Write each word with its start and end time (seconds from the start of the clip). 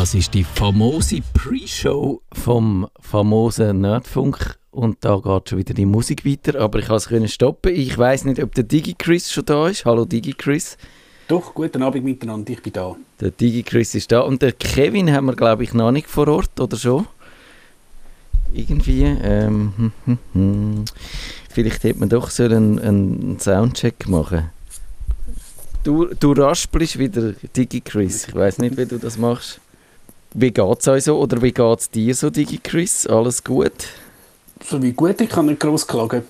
Das 0.00 0.14
ist 0.14 0.32
die 0.32 0.44
famose 0.44 1.22
Pre-Show 1.34 2.22
vom 2.30 2.88
famosen 3.00 3.80
Nerdfunk. 3.80 4.56
Und 4.70 4.98
da 5.00 5.16
geht 5.16 5.48
schon 5.48 5.58
wieder 5.58 5.74
die 5.74 5.86
Musik 5.86 6.24
weiter. 6.24 6.60
Aber 6.60 6.78
ich 6.78 6.86
kann 6.86 7.24
es 7.24 7.34
stoppen. 7.34 7.74
Ich 7.74 7.98
weiß 7.98 8.24
nicht, 8.26 8.40
ob 8.40 8.54
der 8.54 8.62
DigiChris 8.62 9.32
schon 9.32 9.44
da 9.44 9.66
ist. 9.66 9.84
Hallo 9.84 10.04
DigiChris. 10.04 10.78
Doch, 11.26 11.52
guten 11.52 11.82
Abend 11.82 12.04
miteinander, 12.04 12.52
ich 12.52 12.62
bin 12.62 12.74
da. 12.74 12.94
Der 13.20 13.32
DigiChris 13.32 13.96
ist 13.96 14.12
da. 14.12 14.20
Und 14.20 14.40
der 14.40 14.52
Kevin 14.52 15.10
haben 15.10 15.26
wir, 15.26 15.34
glaube 15.34 15.64
ich, 15.64 15.74
noch 15.74 15.90
nicht 15.90 16.06
vor 16.06 16.28
Ort, 16.28 16.60
oder 16.60 16.76
schon? 16.76 17.08
Irgendwie. 18.54 19.02
Ähm, 19.02 19.72
hm, 19.76 19.92
hm, 20.04 20.18
hm. 20.32 20.84
Vielleicht 21.50 21.82
hätte 21.82 21.98
man 21.98 22.08
doch 22.08 22.30
so 22.30 22.44
einen, 22.44 22.78
einen 22.78 23.40
Soundcheck 23.40 24.06
machen 24.06 24.48
Du, 25.82 26.04
du 26.04 26.32
raspelst 26.34 27.00
wieder, 27.00 27.32
DigiChris. 27.56 28.28
Ich 28.28 28.34
weiß 28.36 28.58
nicht, 28.58 28.76
wie 28.76 28.86
du 28.86 28.98
das 28.98 29.18
machst. 29.18 29.60
Wie 30.34 30.50
geht 30.50 30.80
es 30.80 30.88
euch 30.88 31.04
so 31.04 31.18
oder 31.18 31.40
wie 31.40 31.52
geht 31.52 31.78
es 31.78 31.90
dir 31.90 32.14
so, 32.14 32.30
DigiChris? 32.30 33.06
Alles 33.06 33.42
gut? 33.42 33.72
So 34.64 34.82
wie 34.82 34.92
gut, 34.92 35.20
ich 35.20 35.28
kann 35.28 35.46
nicht 35.46 35.60
groß 35.60 35.86
klagen. 35.86 36.22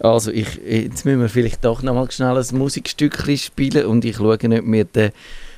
Also 0.00 0.30
ich, 0.30 0.56
jetzt 0.56 1.04
müssen 1.04 1.20
wir 1.20 1.28
vielleicht 1.28 1.64
doch 1.64 1.82
noch 1.82 1.94
mal 1.94 2.10
schnell 2.10 2.36
ein 2.36 2.58
Musikstückchen 2.58 3.36
spielen 3.36 3.84
und 3.86 4.04
ich 4.04 4.16
schaue 4.16 4.38
nicht, 4.48 4.62
ob 4.62 4.66
wir 4.66 4.84
den 4.84 5.12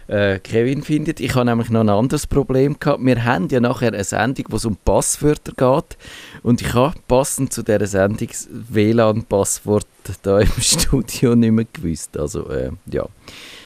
äh, 0.08 0.40
Kevin 0.40 0.82
findet. 0.82 1.20
Ich 1.20 1.34
habe 1.36 1.44
nämlich 1.44 1.70
noch 1.70 1.80
ein 1.80 1.88
anderes 1.88 2.26
Problem 2.26 2.78
gehabt. 2.78 3.04
Wir 3.04 3.24
haben 3.24 3.48
ja 3.48 3.60
nachher 3.60 3.92
eine 3.92 4.02
Sendung, 4.02 4.46
wo 4.50 4.56
es 4.56 4.64
um 4.64 4.76
Passwörter 4.76 5.52
geht 5.52 5.96
und 6.42 6.60
ich 6.60 6.74
habe 6.74 6.98
passend 7.06 7.52
zu 7.52 7.62
dieser 7.62 7.86
Sendung 7.86 8.28
WLAN-Passwort 8.50 9.86
da 10.22 10.40
im 10.40 10.50
Studio 10.60 11.36
nicht 11.36 11.52
mehr 11.52 11.66
gewusst. 11.72 12.18
Also 12.18 12.50
äh, 12.50 12.70
ja 12.86 13.06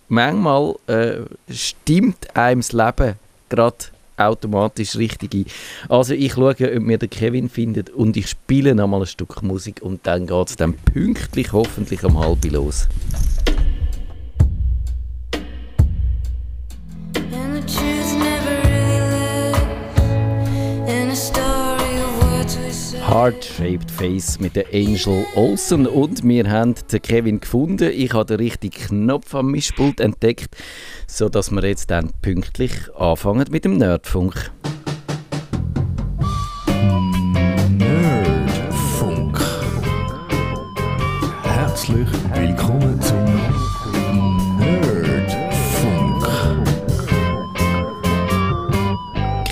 manchmal 0.09 0.75
äh, 0.87 1.21
stimmt 1.51 2.37
einem 2.37 2.61
das 2.61 2.73
Leben 2.73 3.15
gerade 3.49 3.77
automatisch 4.17 4.97
richtig 4.97 5.35
ein. 5.35 5.45
Also 5.89 6.15
ich 6.15 6.33
schaue, 6.33 6.51
ob 6.53 6.83
mir 6.83 6.99
der 6.99 7.09
Kevin 7.09 7.49
findet 7.49 7.91
und 7.91 8.17
ich 8.17 8.29
spiele 8.29 8.75
nochmal 8.75 9.01
ein 9.01 9.07
Stück 9.07 9.43
Musik 9.43 9.83
und 9.83 10.07
dann 10.07 10.27
geht 10.27 10.49
es 10.49 10.57
dann 10.57 10.75
pünktlich 10.75 11.53
hoffentlich 11.53 12.03
um 12.05 12.19
halb 12.19 12.45
los. 12.47 12.89
Heart-Shaped 23.09 23.89
Face 23.89 24.41
mit 24.41 24.57
der 24.57 24.67
Angel 24.75 25.25
Olsen 25.37 25.87
und 25.87 26.25
wir 26.25 26.51
haben 26.51 26.75
den 26.91 27.03
Kevin 27.03 27.39
gefunden. 27.39 27.93
Ich 27.95 28.13
habe 28.13 28.27
den 28.27 28.39
richtigen 28.39 28.75
Knopf 28.75 29.33
am 29.33 29.53
Mischpult 29.53 30.01
entdeckt, 30.01 30.57
sodass 31.07 31.53
wir 31.53 31.65
jetzt 31.65 31.93
dann 31.93 32.11
pünktlich 32.21 32.73
anfangen 32.97 33.47
mit 33.49 33.65
dem 33.65 33.77
Nerdfunk. 33.77 34.35
Nerdfunk. 34.35 34.86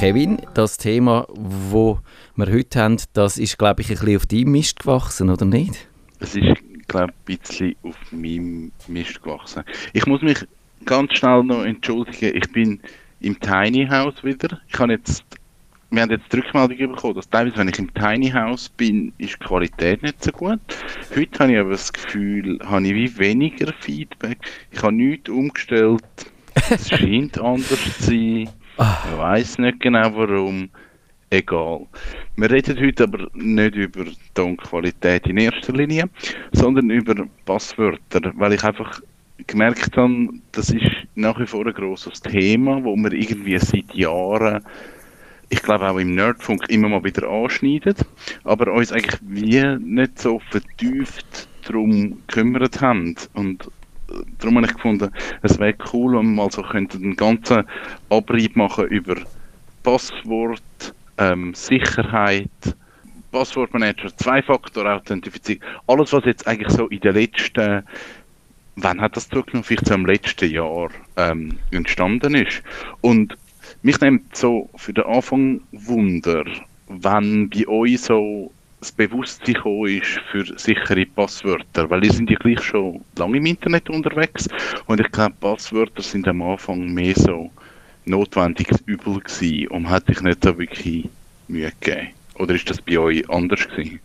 Kevin, 0.04 0.36
das 0.52 0.76
Thema, 0.76 1.26
wo 1.30 1.98
wir 2.36 2.52
heute 2.52 2.78
haben, 2.78 2.98
das 3.14 3.38
ist, 3.38 3.56
glaube 3.56 3.80
ich, 3.80 3.88
ein 3.88 3.96
bisschen 3.96 4.16
auf 4.16 4.26
deinem 4.26 4.52
Mist 4.52 4.80
gewachsen, 4.80 5.30
oder 5.30 5.46
nicht? 5.46 5.88
Es 6.20 6.36
ist, 6.36 6.60
glaube 6.88 7.14
ich, 7.26 7.38
ein 7.38 7.38
bisschen 7.38 7.76
auf 7.84 7.96
meinem 8.12 8.70
Mist 8.86 9.22
gewachsen. 9.22 9.64
Ich 9.94 10.04
muss 10.04 10.20
mich 10.20 10.46
ganz 10.84 11.14
schnell 11.14 11.42
noch 11.44 11.64
entschuldigen, 11.64 12.36
ich 12.36 12.52
bin 12.52 12.80
im 13.20 13.40
Tiny 13.40 13.86
House 13.86 14.22
wieder. 14.22 14.60
Ich 14.68 14.78
habe 14.78 14.92
jetzt, 14.92 15.24
wir 15.90 16.02
haben 16.02 16.10
jetzt 16.10 16.30
die 16.30 16.36
Rückmeldung 16.36 16.92
bekommen, 16.92 17.14
dass 17.14 17.30
teilweise, 17.30 17.56
wenn 17.56 17.68
ich 17.68 17.78
im 17.78 17.94
Tiny 17.94 18.28
House 18.28 18.68
bin, 18.68 19.10
ist 19.16 19.36
die 19.40 19.46
Qualität 19.46 20.02
nicht 20.02 20.22
so 20.22 20.32
gut. 20.32 20.60
Heute 21.16 21.38
habe 21.38 21.52
ich 21.54 21.58
aber 21.58 21.70
das 21.70 21.90
Gefühl, 21.90 22.58
habe 22.62 22.86
ich 22.86 22.92
wie 22.92 23.18
weniger 23.18 23.72
Feedback. 23.80 24.36
Ich 24.70 24.82
habe 24.82 24.92
nichts 24.92 25.30
umgestellt. 25.30 26.04
Es 26.68 26.90
scheint 26.94 27.40
anders 27.40 27.80
zu 28.00 28.02
sein. 28.02 28.50
Ah. 28.76 28.98
Ich 29.08 29.18
weiß 29.18 29.58
nicht 29.58 29.80
genau 29.80 30.16
warum 30.16 30.68
egal. 31.30 31.86
Wir 32.36 32.50
reden 32.50 32.80
heute 32.80 33.04
aber 33.04 33.28
nicht 33.34 33.76
über 33.76 34.04
Tonqualität 34.34 35.26
in 35.26 35.36
erster 35.36 35.72
Linie, 35.72 36.08
sondern 36.52 36.90
über 36.90 37.14
Passwörter, 37.44 38.32
weil 38.34 38.54
ich 38.54 38.64
einfach 38.64 39.00
gemerkt 39.46 39.96
habe, 39.96 40.28
das 40.52 40.70
ist 40.70 40.90
nach 41.14 41.38
wie 41.38 41.46
vor 41.46 41.66
ein 41.66 41.72
grosses 41.72 42.20
Thema, 42.20 42.82
wo 42.82 42.96
wir 42.96 43.12
irgendwie 43.12 43.58
seit 43.58 43.94
Jahren, 43.94 44.64
ich 45.50 45.62
glaube 45.62 45.88
auch 45.88 45.98
im 45.98 46.14
Nerdfunk, 46.14 46.68
immer 46.68 46.88
mal 46.88 47.04
wieder 47.04 47.28
anschneiden, 47.28 47.94
aber 48.42 48.72
uns 48.72 48.92
eigentlich 48.92 49.20
wie 49.22 49.64
nicht 49.78 50.18
so 50.18 50.40
vertieft 50.50 51.48
darum 51.66 52.16
gekümmert 52.26 52.80
haben. 52.80 53.14
Und 53.34 53.70
darum 54.38 54.56
habe 54.56 54.66
ich 54.66 54.74
gefunden, 54.74 55.10
es 55.42 55.58
wäre 55.58 55.74
cool, 55.92 56.16
wenn 56.16 56.26
wir 56.26 56.42
mal 56.42 56.50
so 56.50 56.62
könnten 56.62 57.02
einen 57.02 57.16
ganzen 57.16 57.64
Abrieb 58.10 58.56
machen 58.56 58.86
über 58.86 59.16
Passwort, 59.82 60.62
ähm, 61.18 61.54
Sicherheit, 61.54 62.48
Passwortmanager, 63.34 64.16
Zwei-Faktor-Authentifizierung, 64.16 65.62
alles 65.88 66.12
was 66.12 66.24
jetzt 66.24 66.46
eigentlich 66.46 66.70
so 66.70 66.86
in 66.86 67.00
den 67.00 67.14
letzten, 67.14 67.82
wann 68.76 69.00
hat 69.00 69.16
das 69.16 69.28
zurückgenommen, 69.28 69.64
vielleicht 69.64 69.86
so 69.86 69.94
im 69.94 70.06
letzten 70.06 70.50
Jahr 70.50 70.88
ähm, 71.16 71.58
entstanden 71.72 72.36
ist. 72.36 72.62
Und 73.00 73.36
mich 73.82 74.00
nimmt 74.00 74.36
so 74.36 74.70
für 74.76 74.92
den 74.92 75.04
Anfang 75.04 75.60
Wunder, 75.72 76.44
wenn 76.88 77.50
bei 77.50 77.66
euch 77.66 78.00
so 78.00 78.52
das 78.84 78.92
Bewusstsein 78.92 79.54
gekommen 79.54 79.86
ist 79.86 80.20
für 80.30 80.44
sichere 80.58 81.06
Passwörter, 81.06 81.88
weil 81.88 82.04
ihr 82.04 82.12
sind 82.12 82.28
ja 82.28 82.36
gleich 82.36 82.62
schon 82.62 83.00
lange 83.16 83.38
im 83.38 83.46
Internet 83.46 83.88
unterwegs 83.88 84.46
und 84.86 85.00
ich 85.00 85.10
glaube, 85.10 85.34
Passwörter 85.40 86.02
sind 86.02 86.28
am 86.28 86.42
Anfang 86.42 86.92
mehr 86.92 87.14
so 87.16 87.50
notwendiges 88.04 88.82
Übel 88.84 89.20
gewesen 89.20 89.68
und 89.68 89.88
hat 89.88 90.04
sich 90.06 90.20
nicht 90.20 90.44
so 90.44 90.58
wirklich 90.58 91.08
Mühe 91.48 91.72
gegeben? 91.80 92.08
Oder 92.38 92.54
ist 92.54 92.68
das 92.68 92.82
bei 92.82 92.98
euch 92.98 93.28
anders 93.30 93.66
gewesen? 93.68 94.00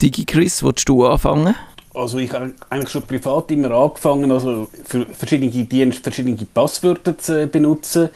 Digi 0.00 0.24
Chris, 0.24 0.62
willst 0.62 0.88
du 0.88 1.04
anfangen? 1.04 1.56
Also 1.92 2.18
ich 2.18 2.32
habe 2.32 2.54
eigentlich 2.70 2.90
schon 2.90 3.02
privat 3.02 3.50
immer 3.50 3.72
angefangen, 3.72 4.30
also 4.30 4.68
für 4.84 5.04
verschiedene 5.06 5.50
Dienste 5.50 6.00
verschiedene 6.00 6.36
Passwörter 6.54 7.18
zu 7.18 7.48
benutzen. 7.48 8.08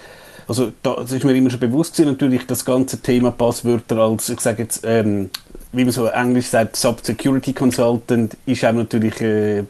Also 0.48 0.72
das 0.82 1.10
ist 1.10 1.24
mir 1.24 1.34
immer 1.34 1.50
schon 1.50 1.58
bewusst 1.58 1.96
gewesen, 1.96 2.12
natürlich 2.12 2.46
das 2.46 2.64
ganze 2.64 3.02
Thema 3.02 3.32
Passwörter 3.32 3.98
als, 3.98 4.28
ich 4.28 4.40
sage 4.40 4.62
jetzt, 4.62 4.84
ähm, 4.86 5.30
wie 5.76 5.84
man 5.84 5.92
so 5.92 6.06
englisch 6.06 6.46
sagt, 6.46 6.76
Sub-Security 6.76 7.52
Consultant 7.52 8.36
ist 8.46 8.64
einem 8.64 8.78
natürlich 8.78 9.20
äh, 9.20 9.64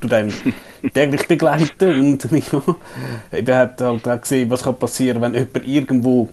tut 0.00 0.12
einem 0.12 0.32
täglich 0.94 1.28
begleiten 1.28 2.00
und 2.00 2.24
ich 2.32 2.52
habe 2.52 3.54
halt 3.54 3.82
auch 3.82 4.20
gesehen, 4.20 4.50
was 4.50 4.62
kann 4.62 4.76
passieren, 4.76 5.22
wenn 5.22 5.34
jemand 5.34 5.66
irgendwo 5.66 6.28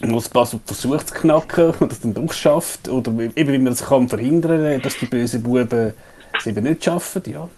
das 0.00 0.28
Passwort 0.28 0.62
versucht 0.66 1.08
zu 1.08 1.14
knacken 1.14 1.70
und 1.78 1.92
das 1.92 2.00
dann 2.00 2.14
doch 2.14 2.32
schafft 2.32 2.88
oder 2.88 3.12
eben 3.36 3.52
wie 3.52 3.58
man 3.58 3.66
das 3.66 3.84
kann 3.84 4.08
verhindern, 4.08 4.80
dass 4.80 4.98
die 4.98 5.06
bösen 5.06 5.42
Buben 5.42 5.92
es 6.36 6.46
eben 6.46 6.64
nicht 6.64 6.84
schaffen, 6.84 7.22
ja. 7.26 7.48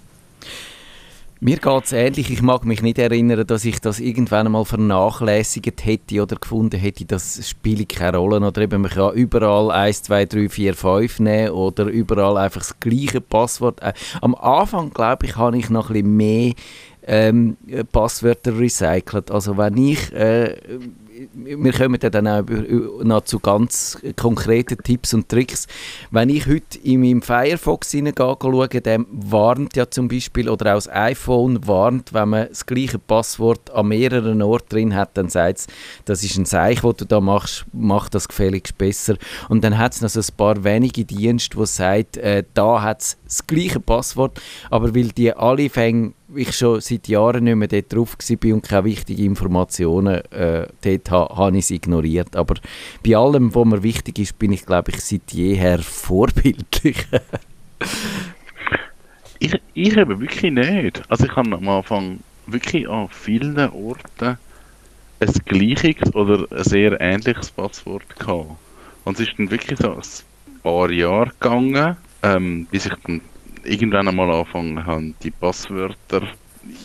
Mir 1.44 1.56
geht 1.56 1.84
es 1.86 1.90
ähnlich. 1.90 2.30
Ich 2.30 2.40
mag 2.40 2.64
mich 2.64 2.82
nicht 2.82 3.00
erinnern, 3.00 3.44
dass 3.44 3.64
ich 3.64 3.80
das 3.80 3.98
irgendwann 3.98 4.46
einmal 4.46 4.64
vernachlässigt 4.64 5.84
hätte 5.84 6.22
oder 6.22 6.36
gefunden 6.36 6.78
hätte, 6.78 7.04
das 7.04 7.48
spiele 7.48 7.84
keine 7.84 8.18
Rolle. 8.18 8.46
Oder 8.46 8.62
eben, 8.62 8.82
man 8.82 8.92
kann 8.92 9.14
überall 9.14 9.72
1, 9.72 10.04
2, 10.04 10.26
3, 10.26 10.48
4, 10.48 10.74
5 10.74 11.18
nehmen 11.18 11.50
oder 11.50 11.86
überall 11.86 12.36
einfach 12.36 12.60
das 12.60 12.78
gleiche 12.78 13.20
Passwort. 13.20 13.82
Äh, 13.82 13.92
am 14.20 14.36
Anfang, 14.36 14.90
glaube 14.90 15.26
ich, 15.26 15.34
habe 15.34 15.58
ich 15.58 15.68
noch 15.68 15.90
ein 15.90 15.94
bisschen 15.94 16.16
mehr 16.16 16.52
ähm, 17.08 17.56
Passwörter 17.90 18.56
recycelt. 18.56 19.32
Also 19.32 19.58
wenn 19.58 19.76
ich 19.78 20.12
äh, 20.12 20.54
wir 21.34 21.72
kommen 21.72 21.98
dann 22.00 22.26
auch 22.26 22.44
noch 23.02 23.24
zu 23.24 23.38
ganz 23.38 23.98
konkreten 24.16 24.78
Tipps 24.82 25.14
und 25.14 25.28
Tricks. 25.28 25.66
Wenn 26.10 26.28
ich 26.28 26.46
heute 26.46 26.78
in 26.82 27.00
meinem 27.00 27.22
Firefox 27.22 27.92
schaue, 27.92 28.68
der 28.68 29.04
warnt 29.10 29.76
ja 29.76 29.90
zum 29.90 30.08
Beispiel, 30.08 30.48
oder 30.48 30.72
auch 30.72 30.76
das 30.76 30.88
iPhone 30.88 31.66
warnt, 31.66 32.12
wenn 32.14 32.28
man 32.30 32.48
das 32.48 32.66
gleiche 32.66 32.98
Passwort 32.98 33.70
an 33.70 33.88
mehreren 33.88 34.42
Orten 34.42 34.68
drin 34.70 34.94
hat, 34.94 35.16
dann 35.16 35.28
sagt 35.28 35.58
es, 35.58 35.66
das 36.04 36.22
ist 36.22 36.36
ein 36.36 36.46
Zeichen, 36.46 36.86
das 36.86 36.96
du 36.96 37.04
da 37.04 37.20
machst, 37.20 37.66
mach 37.72 38.08
das 38.08 38.28
gefälligst 38.28 38.78
besser. 38.78 39.16
Und 39.48 39.64
dann 39.64 39.78
hat 39.78 39.92
es 39.92 40.00
noch 40.00 40.08
so 40.08 40.20
ein 40.20 40.36
paar 40.36 40.64
wenige 40.64 41.04
Dienste, 41.04 41.56
die 41.56 41.66
sagen, 41.66 42.06
äh, 42.18 42.44
da 42.54 42.82
hat 42.82 43.00
es 43.02 43.18
das 43.32 43.46
gleiche 43.46 43.80
Passwort, 43.80 44.40
aber 44.70 44.94
weil 44.94 45.08
die 45.08 45.32
alle 45.32 45.70
fängen 45.70 46.14
ich 46.34 46.56
schon 46.56 46.80
seit 46.80 47.08
Jahren 47.08 47.44
nicht 47.44 47.56
mehr 47.56 47.68
dort 47.68 47.92
drauf 47.92 48.16
war 48.18 48.54
und 48.54 48.62
keine 48.62 48.84
wichtigen 48.84 49.26
Informationen 49.26 50.22
äh, 50.32 50.66
dort 50.82 51.10
habe, 51.10 51.36
habe 51.36 51.58
ich 51.58 51.64
es 51.64 51.70
ignoriert. 51.70 52.36
Aber 52.36 52.54
bei 53.06 53.16
allem, 53.16 53.54
was 53.54 53.66
mir 53.66 53.82
wichtig 53.82 54.18
ist, 54.18 54.38
bin 54.38 54.52
ich, 54.52 54.64
glaube 54.64 54.92
ich, 54.92 55.00
seit 55.00 55.32
jeher 55.32 55.80
vorbildlich. 55.80 57.06
ich, 59.38 59.60
ich 59.74 59.96
eben 59.96 60.20
wirklich 60.20 60.52
nicht. 60.52 61.02
Also 61.08 61.26
ich 61.26 61.36
habe 61.36 61.54
am 61.54 61.68
Anfang 61.68 62.20
wirklich 62.46 62.88
an 62.88 63.08
vielen 63.10 63.58
Orten 63.58 64.38
ein 65.20 65.32
gleiches 65.44 66.14
oder 66.14 66.46
ein 66.50 66.64
sehr 66.64 67.00
ähnliches 67.00 67.50
Passwort 67.50 68.18
gehabt. 68.18 68.56
Und 69.04 69.18
es 69.18 69.28
ist 69.28 69.38
dann 69.38 69.50
wirklich 69.50 69.78
so 69.78 69.92
ein 69.92 70.02
paar 70.62 70.90
Jahre 70.90 71.30
gegangen, 71.40 71.96
ähm, 72.22 72.66
bis 72.70 72.86
ich 72.86 72.94
dann 73.04 73.20
irgendwann 73.64 74.08
einmal 74.08 74.30
angefangen 74.30 74.84
habe, 74.84 75.14
die 75.22 75.30
Passwörter 75.30 76.22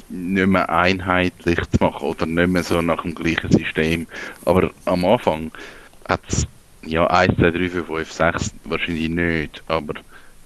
nicht 0.09 0.47
mehr 0.47 0.69
einheitlich 0.69 1.59
zu 1.69 1.83
machen 1.83 2.07
oder 2.07 2.25
nicht 2.25 2.49
mehr 2.49 2.63
so 2.63 2.81
nach 2.81 3.01
dem 3.01 3.15
gleichen 3.15 3.51
System. 3.51 4.07
Aber 4.45 4.71
am 4.85 5.05
Anfang 5.05 5.51
hat 6.07 6.21
es 6.27 6.47
ja 6.83 7.05
1, 7.07 7.35
2, 7.35 7.51
3, 7.51 7.69
4, 7.69 7.83
5, 7.83 8.11
6 8.11 8.53
wahrscheinlich 8.65 9.09
nicht, 9.09 9.63
aber 9.67 9.95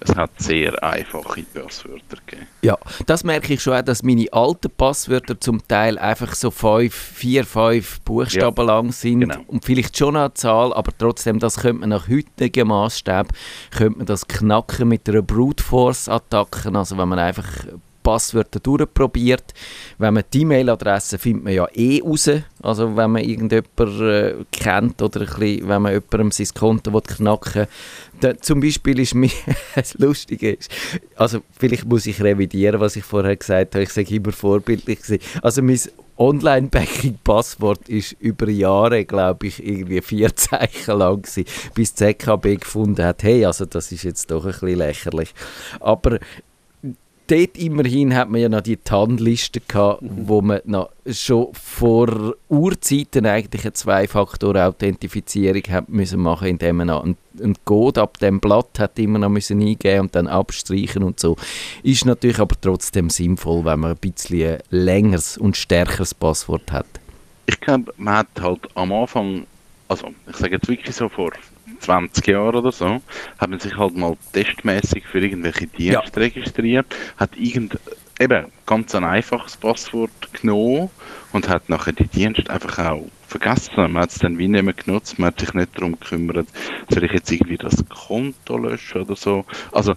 es 0.04 0.14
hat 0.16 0.30
sehr 0.38 0.82
einfache 0.82 1.42
Passwörter 1.42 2.16
gegeben. 2.26 2.46
Ja, 2.62 2.76
das 3.06 3.24
merke 3.24 3.54
ich 3.54 3.62
schon 3.62 3.74
auch, 3.74 3.82
dass 3.82 4.02
meine 4.02 4.26
alten 4.32 4.70
Passwörter 4.70 5.40
zum 5.40 5.66
Teil 5.66 5.98
einfach 5.98 6.34
so 6.34 6.50
fünf, 6.50 6.94
vier, 6.94 7.44
fünf 7.44 8.00
Buchstaben 8.00 8.66
Ja, 8.66 8.74
lang 8.74 8.92
sind 8.92 9.20
genau. 9.20 9.40
und 9.46 9.64
vielleicht 9.64 9.96
schon 9.96 10.16
eine 10.16 10.34
Zahl, 10.34 10.72
aber 10.72 10.92
trotzdem, 10.96 11.38
das 11.38 11.56
könnte 11.58 11.80
man 11.80 11.90
nach 11.90 12.08
heutigem 12.08 12.68
Maßstab 12.68 13.28
könnte 13.70 13.98
man 13.98 14.06
das 14.06 14.26
knacken 14.26 14.88
mit 14.88 15.08
einer 15.08 15.22
Brute 15.22 15.62
Force 15.62 16.08
Attacke, 16.08 16.72
also 16.74 16.98
wenn 16.98 17.08
man 17.08 17.18
einfach 17.18 17.46
Passwörter 18.02 18.60
durchprobiert. 18.60 19.54
Wenn 19.98 20.14
man 20.14 20.24
die 20.32 20.42
E-Mail-Adresse 20.42 21.18
findet 21.18 21.44
man 21.44 21.52
ja 21.52 21.66
eh 21.74 22.00
raus. 22.02 22.30
Also 22.62 22.96
wenn 22.96 23.12
man 23.12 23.22
irgendjemanden 23.24 24.10
äh, 24.10 24.34
kennt 24.52 25.02
oder 25.02 25.20
ein 25.20 25.26
bisschen, 25.26 25.68
wenn 25.68 25.82
man 25.82 25.92
jemandem 25.92 26.30
sein 26.30 26.48
Konto 26.54 27.00
knacken 27.00 27.66
will. 28.20 28.36
Zum 28.40 28.60
Beispiel 28.60 29.00
ist 29.00 29.14
mir 29.14 29.30
das 29.74 29.94
Lustige 29.94 30.52
ist, 30.52 30.70
also 31.16 31.40
vielleicht 31.58 31.84
muss 31.84 32.06
ich 32.06 32.22
revidieren, 32.22 32.80
was 32.80 32.96
ich 32.96 33.04
vorher 33.04 33.36
gesagt 33.36 33.74
habe. 33.74 33.82
Ich 33.82 33.90
sage 33.90 34.14
immer 34.14 34.32
vorbildlich. 34.32 35.00
Also 35.42 35.62
mein 35.62 35.78
Online-Banking-Passwort 36.18 37.88
ist 37.88 38.12
über 38.20 38.48
Jahre, 38.48 39.04
glaube 39.04 39.46
ich, 39.46 39.66
irgendwie 39.66 40.00
vier 40.02 40.34
Zeichen 40.36 40.98
lang 40.98 41.22
gewesen, 41.22 41.44
bis 41.74 41.94
die 41.94 42.14
ZKB 42.14 42.60
gefunden 42.60 43.04
hat, 43.04 43.22
hey, 43.22 43.44
also 43.44 43.64
das 43.64 43.90
ist 43.90 44.04
jetzt 44.04 44.30
doch 44.30 44.44
ein 44.44 44.52
bisschen 44.52 44.76
lächerlich. 44.76 45.34
Aber 45.80 46.18
dort 47.32 47.56
immerhin 47.56 48.14
hat 48.14 48.28
man 48.28 48.40
ja 48.42 48.48
noch 48.48 48.60
die 48.60 48.76
TAN-Liste 48.76 49.60
gehabt, 49.60 50.02
wo 50.02 50.42
man 50.42 50.60
noch 50.64 50.90
schon 51.10 51.48
vor 51.54 52.34
Urzeiten 52.48 53.24
eigentlich 53.24 53.64
eine 53.64 53.72
Zwei-Faktor-Authentifizierung 53.72 55.62
hat 55.70 55.88
müssen 55.88 56.20
machen, 56.20 56.48
indem 56.48 56.76
man 56.76 56.88
noch 56.88 57.04
einen, 57.04 57.16
einen 57.40 57.56
Code 57.64 58.02
ab 58.02 58.18
dem 58.18 58.38
Blatt 58.38 58.78
hat 58.78 58.98
immer 58.98 59.18
noch 59.18 59.30
müssen 59.30 59.62
eingeben 59.62 60.00
und 60.00 60.14
dann 60.14 60.26
abstreichen 60.26 61.02
und 61.02 61.18
so. 61.18 61.36
Ist 61.82 62.04
natürlich 62.04 62.38
aber 62.38 62.56
trotzdem 62.60 63.08
sinnvoll, 63.08 63.64
wenn 63.64 63.80
man 63.80 63.92
ein 63.92 63.96
bisschen 63.96 64.58
längeres 64.68 65.38
und 65.38 65.56
stärkeres 65.56 66.12
Passwort 66.12 66.70
hat. 66.70 66.86
Ich 67.46 67.58
glaube, 67.60 67.94
man 67.96 68.18
hat 68.18 68.28
halt 68.40 68.60
am 68.74 68.92
Anfang, 68.92 69.46
also 69.88 70.08
ich 70.28 70.36
sage 70.36 70.56
jetzt 70.56 70.68
wirklich 70.68 70.94
so 70.94 71.08
vor 71.08 71.32
20 71.80 72.26
Jahren 72.26 72.54
oder 72.54 72.72
so, 72.72 73.00
hat 73.38 73.50
man 73.50 73.58
sich 73.58 73.76
halt 73.76 73.96
mal 73.96 74.16
testmäßig 74.32 75.04
für 75.06 75.20
irgendwelche 75.20 75.66
Dienste 75.66 76.20
registriert, 76.20 76.86
hat 77.16 77.36
irgend 77.36 77.78
eben 78.20 78.46
ganz 78.66 78.94
ein 78.94 79.04
einfaches 79.04 79.56
Passwort 79.56 80.10
genommen 80.32 80.90
und 81.32 81.48
hat 81.48 81.68
nachher 81.68 81.92
die 81.92 82.06
Dienste 82.06 82.48
einfach 82.50 82.78
auch 82.78 83.08
vergessen. 83.26 83.74
Man 83.76 83.98
hat 83.98 84.10
es 84.10 84.18
dann 84.18 84.38
wie 84.38 84.48
nicht 84.48 84.62
mehr 84.62 84.74
genutzt, 84.74 85.18
man 85.18 85.28
hat 85.28 85.40
sich 85.40 85.52
nicht 85.54 85.76
darum 85.76 85.98
gekümmert, 85.98 86.46
soll 86.88 87.04
ich 87.04 87.12
jetzt 87.12 87.32
irgendwie 87.32 87.56
das 87.56 87.84
Konto 87.88 88.58
löschen 88.58 89.02
oder 89.02 89.16
so. 89.16 89.44
Also 89.72 89.94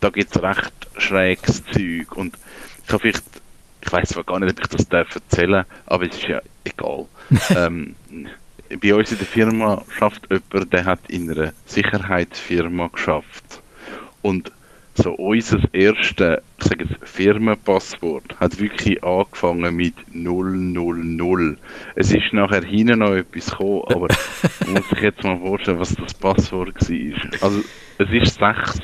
da 0.00 0.10
gibt 0.10 0.34
es 0.34 0.42
recht 0.42 0.72
schräges 0.96 1.64
Zeug 1.72 2.16
und 2.16 2.36
ich 2.84 2.92
habe 2.92 3.00
vielleicht, 3.00 3.24
ich 3.82 3.92
weiß 3.92 4.10
zwar 4.10 4.24
gar 4.24 4.40
nicht, 4.40 4.58
ob 4.58 4.60
ich 4.60 4.68
das 4.68 4.88
darf 4.88 5.14
erzählen, 5.14 5.64
aber 5.86 6.06
es 6.06 6.16
ist 6.16 6.28
ja 6.28 6.42
egal. 6.64 7.06
ähm, 7.56 7.94
bei 8.80 8.94
uns 8.94 9.12
in 9.12 9.18
der 9.18 9.26
Firma 9.26 9.82
schafft 9.96 10.28
jemand, 10.30 10.72
der 10.72 10.84
hat 10.84 11.00
in 11.08 11.30
einer 11.30 11.52
Sicherheitsfirma 11.66 12.88
geschafft. 12.88 13.62
Und 14.22 14.52
so 14.94 15.12
unser 15.12 15.60
erstes, 15.72 16.40
ich 16.58 16.64
sage 16.64 16.84
jetzt, 16.84 17.08
Firmenpasswort 17.08 18.38
hat 18.40 18.58
wirklich 18.58 19.02
angefangen 19.04 19.76
mit 19.76 19.94
000. 20.12 21.56
Es 21.94 22.12
ist 22.12 22.32
nachher 22.32 22.64
hinten 22.64 22.98
noch 22.98 23.12
etwas 23.12 23.50
gekommen, 23.50 23.82
aber 23.86 24.08
man 24.66 24.74
muss 24.74 24.88
sich 24.88 25.00
jetzt 25.00 25.22
mal 25.22 25.38
vorstellen, 25.38 25.78
was 25.78 25.94
das 25.94 26.14
Passwort 26.14 26.74
war. 26.74 27.42
Also 27.42 27.62
es 27.98 28.10
ist 28.10 28.38
sechs, 28.38 28.80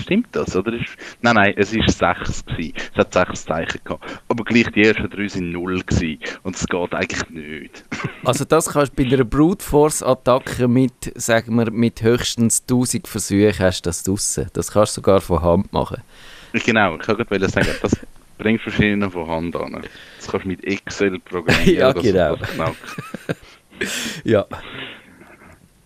Stimmt 0.00 0.28
das, 0.32 0.56
oder? 0.56 0.72
Ist, 0.72 0.96
nein, 1.22 1.34
nein, 1.34 1.54
es 1.56 1.74
war 1.74 2.14
sechs. 2.16 2.44
Gewesen. 2.44 2.74
Es 2.92 2.98
hat 2.98 3.12
sechs 3.12 3.44
Zeichen 3.44 3.80
gehabt. 3.84 4.04
Aber 4.28 4.44
gleich 4.44 4.68
die 4.74 4.84
ersten 4.84 5.08
drei 5.10 5.28
sind 5.28 5.52
null 5.52 5.80
gewesen. 5.82 6.18
Und 6.42 6.56
es 6.56 6.66
geht 6.66 6.94
eigentlich 6.94 7.30
nicht. 7.30 7.84
Also 8.24 8.44
das 8.44 8.68
kannst 8.68 8.92
du 8.98 9.02
bei 9.02 9.10
einer 9.10 9.24
Brute 9.24 9.64
Force 9.64 10.02
Attacke 10.02 10.68
mit, 10.68 10.92
sagen 11.14 11.54
wir, 11.56 11.70
mit 11.70 12.02
höchstens 12.02 12.62
1000 12.62 13.08
Versuchen 13.08 13.58
hast 13.58 13.82
du 13.84 13.88
das 13.88 14.02
draussen. 14.02 14.48
Das 14.52 14.70
kannst 14.70 14.96
du 14.96 15.00
sogar 15.00 15.20
von 15.20 15.40
Hand 15.42 15.72
machen. 15.72 16.02
genau, 16.52 16.96
ich 16.96 17.08
wollte 17.08 17.24
gerade 17.24 17.48
sagen, 17.48 17.68
das 17.80 17.96
bringst 18.38 18.66
du 18.66 18.96
noch 18.96 19.12
von 19.12 19.28
Hand 19.28 19.56
an. 19.56 19.86
Das 20.18 20.28
kannst 20.28 20.44
du 20.44 20.48
mit 20.48 20.64
Excel 20.64 21.18
programmieren. 21.24 21.78
Ja, 21.78 21.92
genau. 21.92 22.36
Ja. 24.24 24.46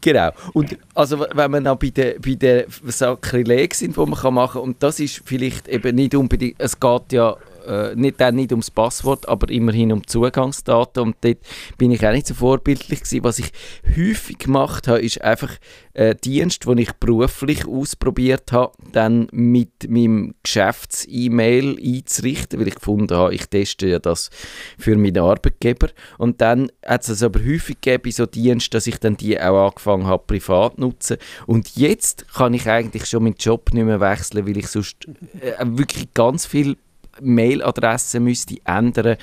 Genau. 0.04 0.32
Und 0.52 0.76
also 0.94 1.18
wenn 1.32 1.50
wir 1.50 1.60
noch 1.60 1.76
bei 1.76 1.88
den 1.88 2.20
bei 2.20 2.34
den 2.34 2.64
Sakrileg 2.88 3.74
sind, 3.74 3.96
die 3.96 4.00
man 4.00 4.12
kann 4.12 4.34
machen 4.34 4.60
und 4.60 4.82
das 4.82 5.00
ist 5.00 5.22
vielleicht 5.24 5.66
eben 5.66 5.96
nicht 5.96 6.14
unbedingt, 6.14 6.56
es 6.58 6.78
geht 6.78 7.12
ja 7.12 7.34
äh, 7.66 7.94
nicht, 7.94 8.20
dann 8.20 8.36
nicht 8.36 8.52
ums 8.52 8.70
Passwort, 8.70 9.28
aber 9.28 9.50
immerhin 9.50 9.92
um 9.92 10.06
Zugangsdaten 10.06 11.02
und 11.02 11.16
dort 11.20 11.38
bin 11.78 11.90
ich 11.90 12.06
auch 12.06 12.12
nicht 12.12 12.26
so 12.26 12.34
vorbildlich 12.34 13.00
gewesen. 13.00 13.24
Was 13.24 13.38
ich 13.38 13.50
häufig 13.96 14.38
gemacht 14.38 14.88
habe, 14.88 15.00
ist 15.00 15.20
einfach 15.22 15.50
äh, 15.94 16.14
Dienst, 16.14 16.66
den 16.66 16.78
ich 16.78 16.92
beruflich 16.92 17.66
ausprobiert 17.66 18.52
habe, 18.52 18.72
dann 18.92 19.28
mit 19.32 19.88
meinem 19.88 20.34
Geschäfts-E-Mail 20.42 21.78
einzurichten, 21.82 22.60
weil 22.60 22.68
ich 22.68 22.74
gefunden 22.76 23.16
habe, 23.16 23.34
ich 23.34 23.46
teste 23.46 23.86
ja 23.86 23.98
das 23.98 24.30
für 24.78 24.96
meinen 24.96 25.18
Arbeitgeber. 25.18 25.88
Und 26.18 26.40
dann 26.40 26.70
hat 26.84 27.08
es 27.08 27.22
aber 27.22 27.40
häufig 27.40 27.80
gegeben, 27.80 28.10
so 28.10 28.26
Diensten, 28.26 28.72
dass 28.72 28.86
ich 28.86 28.98
dann 28.98 29.16
die 29.16 29.40
auch 29.40 29.68
angefangen 29.68 30.06
habe, 30.06 30.24
privat 30.26 30.78
nutzen. 30.78 31.16
Und 31.46 31.76
jetzt 31.76 32.26
kann 32.34 32.54
ich 32.54 32.68
eigentlich 32.68 33.06
schon 33.06 33.24
meinen 33.24 33.36
Job 33.38 33.72
nicht 33.72 33.84
mehr 33.84 34.00
wechseln, 34.00 34.46
weil 34.46 34.56
ich 34.56 34.68
sonst 34.68 35.06
äh, 35.40 35.64
wirklich 35.64 36.12
ganz 36.14 36.46
viel 36.46 36.76
Mailadresse 37.20 38.20
müsste 38.20 38.56
ändern 38.64 39.16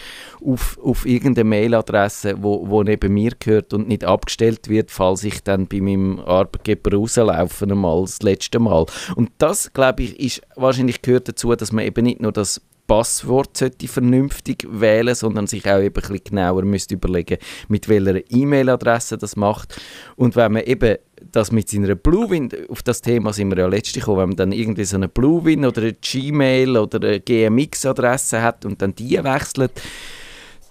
auf, 0.44 0.78
auf 0.82 1.06
irgendeine 1.06 1.50
Mailadresse, 1.50 2.36
wo, 2.42 2.70
wo 2.70 2.84
neben 2.84 3.14
mir 3.14 3.32
gehört 3.40 3.74
und 3.74 3.88
nicht 3.88 4.04
abgestellt 4.04 4.70
wird, 4.70 4.92
falls 4.92 5.24
ich 5.24 5.44
dann 5.44 5.68
bei 5.68 5.82
meinem 5.82 6.20
Arbeitgeber 6.20 6.96
rauslaufe 6.96 7.66
einmal 7.66 8.02
das 8.02 8.22
letzte 8.22 8.60
Mal. 8.60 8.86
Und 9.16 9.32
das, 9.38 9.74
glaube 9.74 10.04
ich, 10.04 10.20
ist 10.20 10.42
wahrscheinlich 10.56 11.02
gehört 11.02 11.28
dazu, 11.28 11.56
dass 11.56 11.72
man 11.72 11.86
eben 11.86 12.04
nicht 12.04 12.22
nur 12.22 12.32
das 12.32 12.62
Passwort 12.92 13.56
sollte 13.56 13.88
vernünftig 13.88 14.68
wählen, 14.70 15.16
sondern 15.16 15.48
sich 15.48 15.66
auch 15.66 15.80
eben 15.80 15.96
ein 15.96 16.02
bisschen 16.02 16.24
genauer 16.26 16.64
müsste 16.64 16.96
überlegen, 16.96 17.38
mit 17.70 17.88
welcher 17.88 18.20
E-Mail-Adresse 18.30 19.18
das 19.18 19.38
macht. 19.38 19.80
Und 20.18 20.36
wenn 20.36 20.52
man 20.52 20.64
eben 20.64 20.98
das 21.32 21.54
mit 21.54 21.70
seiner 21.70 21.96
Bluewin, 21.96 22.50
auf 22.68 22.84
das 22.84 23.00
Thema 23.02 23.32
sind 23.32 23.50
wir 23.50 23.60
ja 23.60 23.68
letztlich 23.68 24.04
gekommen, 24.04 24.20
wenn 24.20 24.30
man 24.32 24.36
dann 24.36 24.52
irgendwie 24.52 24.84
so 24.84 24.98
eine 24.98 25.08
Bluewin 25.08 25.64
oder 25.64 25.84
eine 25.84 25.94
Gmail 25.94 26.76
oder 26.76 27.08
eine 27.08 27.22
GMX-Adresse 27.22 28.42
hat 28.42 28.66
und 28.66 28.82
dann 28.82 28.94
die 28.94 29.24
wechselt, 29.24 29.72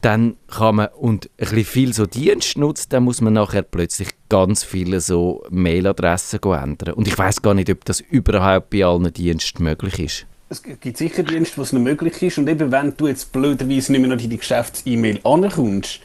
dann 0.03 0.37
kann 0.47 0.77
man, 0.77 0.89
und 0.89 1.25
ein 1.25 1.31
bisschen 1.39 1.65
viel 1.65 1.95
so 1.95 2.05
Dienst 2.05 2.59
nutzt, 2.59 2.93
dann 2.93 3.05
muss 3.05 3.23
man 3.23 3.33
nachher 3.33 3.63
plötzlich 3.63 4.11
ganz 4.29 4.63
viele 4.63 5.01
so 5.01 5.43
Mailadressen 5.49 6.41
ändern. 6.43 6.93
Und 6.93 7.09
ich 7.09 7.17
weiß 7.17 7.41
gar 7.41 7.55
nicht, 7.55 7.71
ob 7.71 7.83
das 7.87 8.01
überhaupt 8.01 8.69
bei 8.69 8.85
allen 8.85 9.11
Diensten 9.11 9.63
möglich 9.63 9.99
ist. 9.99 10.27
Es 10.53 10.65
gibt 10.65 10.97
sicher 10.97 11.23
Dienste, 11.23 11.59
wo 11.59 11.63
es 11.63 11.73
noch 11.73 11.81
möglich 11.81 12.21
ist. 12.23 12.37
Und 12.37 12.49
eben, 12.49 12.73
wenn 12.73 12.93
du 12.97 13.07
jetzt 13.07 13.31
blöderweise 13.31 13.93
nicht 13.93 14.01
mehr 14.01 14.11
noch 14.11 14.21
in 14.21 14.31
die 14.31 14.37
Geschäfts-E-Mail 14.37 15.21
ankommst, 15.23 16.01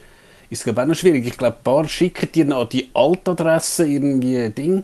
ist 0.52 0.60
es 0.60 0.64
glaube 0.64 0.84
auch 0.84 0.86
noch 0.86 0.94
schwierig. 0.94 1.26
Ich 1.26 1.36
glaube, 1.36 1.58
ein 1.58 1.64
paar 1.64 1.90
schicken 1.90 2.32
dir 2.32 2.46
noch 2.46 2.70
die 2.70 2.92
Altadresse 2.94 3.88
irgendwie 3.88 4.38
ein 4.38 4.54
Ding. 4.54 4.84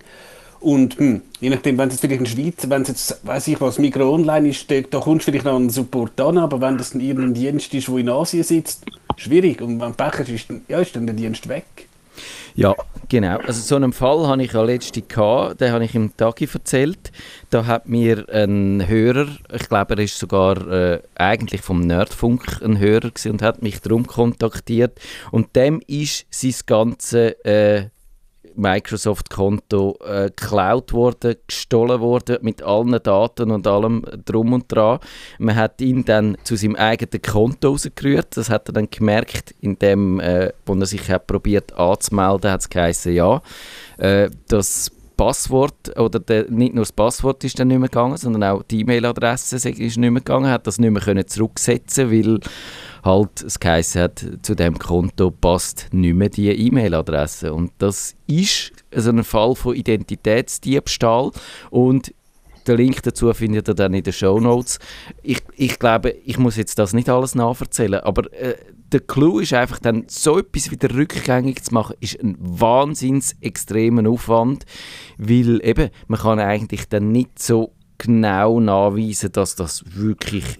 Und 0.61 0.97
hm, 0.97 1.21
je 1.39 1.51
nachdem, 1.51 1.77
wenn 1.77 1.89
es 1.89 1.93
jetzt 1.93 2.01
vielleicht 2.01 2.21
in 2.21 2.25
der 2.25 2.31
Schweiz, 2.31 2.69
wenn 2.69 2.81
es 2.81 2.87
jetzt, 2.87 3.19
weiß 3.23 3.49
ich 3.49 3.61
was, 3.61 3.77
Migros 3.77 4.11
Online 4.11 4.49
ist, 4.49 4.69
da, 4.71 4.81
da 4.81 4.99
kommst 4.99 5.27
du 5.27 5.31
vielleicht 5.31 5.45
noch 5.45 5.55
einen 5.55 5.69
Support 5.69 6.19
an, 6.21 6.39
aber 6.39 6.59
wenn 6.59 6.79
das 6.79 6.91
dann 6.91 7.01
irgendein 7.01 7.35
Dienst 7.35 7.71
ist, 7.71 7.87
der 7.87 7.97
in 7.97 8.09
Asien 8.09 8.43
sitzt, 8.43 8.83
schwierig. 9.15 9.61
Und 9.61 9.79
wenn 9.79 9.93
Pech 9.93 10.27
ist, 10.27 10.47
ja, 10.69 10.79
ist 10.79 10.95
dann 10.95 11.05
der 11.05 11.15
Dienst 11.15 11.47
weg. 11.47 11.87
Ja, 12.55 12.75
genau. 13.09 13.37
Also 13.37 13.61
so 13.61 13.75
einen 13.75 13.93
Fall 13.93 14.27
hatte 14.27 14.43
ich 14.43 14.51
ja 14.51 14.65
gehabt, 15.07 15.61
den 15.61 15.71
habe 15.71 15.85
ich 15.85 15.95
im 15.95 16.15
Tagi 16.17 16.47
erzählt. 16.51 17.11
Da 17.49 17.65
hat 17.65 17.87
mir 17.87 18.25
ein 18.29 18.87
Hörer, 18.87 19.27
ich 19.53 19.69
glaube, 19.69 19.95
er 19.95 19.99
ist 19.99 20.19
sogar 20.19 20.67
äh, 20.67 21.01
eigentlich 21.15 21.61
vom 21.61 21.81
Nerdfunk 21.81 22.61
ein 22.63 22.79
Hörer 22.79 23.09
gewesen 23.09 23.31
und 23.31 23.41
hat 23.41 23.61
mich 23.61 23.81
darum 23.81 24.05
kontaktiert. 24.05 24.99
Und 25.31 25.55
dem 25.55 25.81
ist 25.87 26.25
sein 26.29 26.55
ganze 26.65 27.43
äh, 27.45 27.89
Microsoft-Konto 28.55 29.97
äh, 30.05 30.25
geklaut 30.25 30.93
worden, 30.93 31.35
gestohlen 31.47 31.99
worden, 31.99 32.37
mit 32.41 32.61
allen 32.61 32.97
Daten 33.01 33.51
und 33.51 33.67
allem 33.67 34.03
drum 34.25 34.53
und 34.53 34.71
dran. 34.71 34.99
Man 35.39 35.55
hat 35.55 35.81
ihn 35.81 36.05
dann 36.05 36.37
zu 36.43 36.55
seinem 36.55 36.75
eigenen 36.75 37.21
Konto 37.21 37.69
rausgerührt. 37.69 38.37
Das 38.37 38.49
hat 38.49 38.69
er 38.69 38.73
dann 38.73 38.89
gemerkt, 38.89 39.55
indem, 39.61 40.19
äh, 40.19 40.51
wo 40.65 40.73
er 40.73 40.85
sich 40.85 41.09
hat 41.09 41.27
probiert 41.27 41.73
anzumelden, 41.73 42.51
hat 42.51 42.61
es 42.61 42.69
geheißen, 42.69 43.13
ja, 43.13 43.41
äh, 43.97 44.29
das 44.47 44.91
Passwort, 45.21 45.95
oder 45.99 46.19
der, 46.19 46.49
nicht 46.49 46.73
nur 46.73 46.81
das 46.81 46.91
Passwort 46.91 47.43
ist 47.43 47.59
dann 47.59 47.67
nicht 47.67 47.77
mehr 47.77 47.89
gegangen, 47.89 48.17
sondern 48.17 48.43
auch 48.43 48.63
die 48.63 48.79
E-Mail-Adresse 48.79 49.55
ist 49.55 49.79
nicht 49.79 49.97
mehr 49.97 50.13
gegangen, 50.13 50.49
hat 50.49 50.65
das 50.65 50.79
nicht 50.79 50.89
mehr 50.89 51.01
können 51.01 51.27
zurücksetzen 51.27 52.11
weil 52.11 52.39
halt 53.03 53.41
es 53.41 53.59
geheißen 53.59 54.01
hat, 54.01 54.25
zu 54.41 54.55
dem 54.55 54.77
Konto 54.77 55.31
passt 55.31 55.87
nicht 55.91 56.15
mehr 56.15 56.29
die 56.29 56.49
E-Mail-Adresse. 56.49 57.53
Und 57.53 57.71
das 57.77 58.15
ist 58.27 58.71
also 58.93 59.09
ein 59.11 59.23
Fall 59.23 59.55
von 59.55 59.75
Identitätsdiebstahl 59.75 61.31
und 61.69 62.13
den 62.67 62.77
Link 62.77 63.01
dazu 63.03 63.33
findet 63.33 63.67
ihr 63.67 63.73
dann 63.73 63.93
in 63.93 64.03
den 64.03 64.13
Show 64.13 64.39
Notes. 64.39 64.79
Ich, 65.23 65.41
ich 65.55 65.79
glaube, 65.79 66.11
ich 66.25 66.37
muss 66.37 66.57
jetzt 66.57 66.77
das 66.77 66.93
nicht 66.93 67.09
alles 67.09 67.33
nachverzählen, 67.33 68.01
aber 68.01 68.31
äh, 68.33 68.55
der 68.91 68.99
Clou 68.99 69.39
ist 69.39 69.53
einfach 69.53 69.79
dann, 69.79 70.05
so 70.07 70.37
etwas 70.37 70.69
wieder 70.69 70.93
rückgängig 70.93 71.63
zu 71.63 71.73
machen, 71.73 71.95
ist 72.01 72.21
ein 72.21 72.35
wahnsinns 72.39 73.35
extremer 73.41 74.09
Aufwand, 74.09 74.65
weil 75.17 75.65
eben, 75.65 75.89
man 76.07 76.19
kann 76.19 76.39
eigentlich 76.39 76.87
dann 76.89 77.11
nicht 77.11 77.39
so 77.39 77.73
genau 77.97 78.59
nachweisen, 78.59 79.31
dass 79.31 79.55
das 79.55 79.83
wirklich 79.95 80.59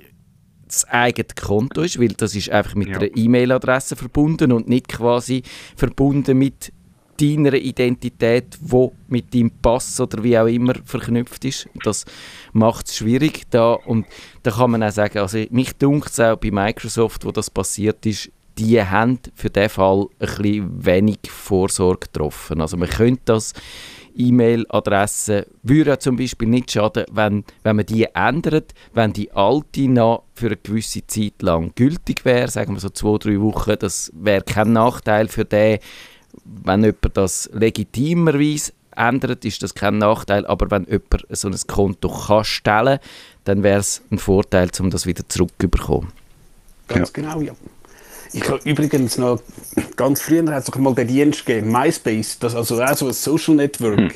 das 0.71 0.85
eigene 0.85 1.27
Konto 1.39 1.81
ist, 1.81 1.99
weil 1.99 2.09
das 2.09 2.35
ist 2.35 2.49
einfach 2.49 2.75
mit 2.75 2.89
ja. 2.89 2.97
einer 2.97 3.15
E-Mail-Adresse 3.15 3.95
verbunden 3.95 4.51
und 4.51 4.67
nicht 4.67 4.87
quasi 4.87 5.43
verbunden 5.75 6.37
mit 6.37 6.71
deiner 7.21 7.53
Identität, 7.53 8.57
wo 8.61 8.93
mit 9.07 9.33
deinem 9.33 9.51
Pass 9.51 9.99
oder 9.99 10.23
wie 10.23 10.37
auch 10.37 10.47
immer 10.47 10.73
verknüpft 10.83 11.45
ist. 11.45 11.69
Das 11.83 12.05
macht 12.53 12.87
es 12.87 12.97
schwierig. 12.97 13.43
Da, 13.51 13.73
und 13.73 14.07
da 14.43 14.51
kann 14.51 14.71
man 14.71 14.83
auch 14.83 14.91
sagen, 14.91 15.19
also 15.19 15.43
mich 15.51 15.73
dunkt 15.73 16.09
es 16.09 16.19
auch 16.19 16.37
bei 16.37 16.51
Microsoft, 16.51 17.25
wo 17.25 17.31
das 17.31 17.49
passiert 17.49 18.05
ist, 18.05 18.31
die 18.57 18.81
haben 18.81 19.19
für 19.35 19.49
diesen 19.49 19.69
Fall 19.69 20.07
ein 20.19 20.27
bisschen 20.27 20.85
wenig 20.85 21.19
Vorsorge 21.27 22.07
getroffen. 22.07 22.61
Also 22.61 22.77
man 22.77 22.89
könnte 22.89 23.21
das 23.25 23.53
E-Mail-Adresse 24.15 25.47
würde 25.63 25.99
zum 25.99 26.15
Beispiel 26.15 26.47
nicht 26.47 26.71
schaden, 26.71 27.05
wenn, 27.11 27.43
wenn 27.63 27.75
man 27.75 27.85
die 27.85 28.07
ändert, 28.13 28.73
wenn 28.93 29.13
die 29.13 29.31
alte 29.31 29.87
noch 29.87 30.23
für 30.33 30.47
eine 30.47 30.57
gewisse 30.57 31.05
Zeit 31.07 31.41
lang 31.41 31.73
gültig 31.75 32.25
wäre, 32.25 32.47
sagen 32.47 32.73
wir 32.73 32.79
so 32.79 32.89
zwei, 32.89 33.17
drei 33.17 33.39
Wochen, 33.41 33.75
das 33.79 34.11
wäre 34.15 34.43
kein 34.43 34.73
Nachteil 34.73 35.27
für 35.27 35.45
den, 35.45 35.79
wenn 36.45 36.83
jemand 36.83 37.17
das 37.17 37.49
legitimerweise 37.53 38.73
ändert, 38.95 39.45
ist 39.45 39.63
das 39.63 39.73
kein 39.73 39.97
Nachteil, 39.97 40.45
aber 40.45 40.69
wenn 40.71 40.85
jemand 40.85 41.25
so 41.29 41.47
ein 41.47 41.55
Konto 41.67 42.09
kann 42.09 42.43
stellen 42.43 42.99
dann 43.43 43.63
wäre 43.63 43.79
es 43.79 44.01
ein 44.11 44.19
Vorteil, 44.19 44.69
um 44.79 44.91
das 44.91 45.05
wieder 45.05 45.27
zurückzubekommen. 45.27 46.11
Ganz 46.87 47.09
ja. 47.09 47.13
genau, 47.13 47.41
ja. 47.41 47.53
Ich 48.33 48.47
habe 48.47 48.61
übrigens 48.69 49.17
noch, 49.17 49.41
ganz 49.95 50.21
früher 50.21 50.49
hat 50.53 50.67
es 50.67 50.75
mal 50.75 50.95
den 50.95 51.07
Dienst 51.07 51.45
gegeben, 51.45 51.71
MySpace, 51.71 52.39
das 52.39 52.55
also 52.55 52.81
auch 52.81 52.95
so 52.95 53.07
ein 53.07 53.13
Social 53.13 53.55
Network. 53.55 53.99
Hm. 53.99 54.11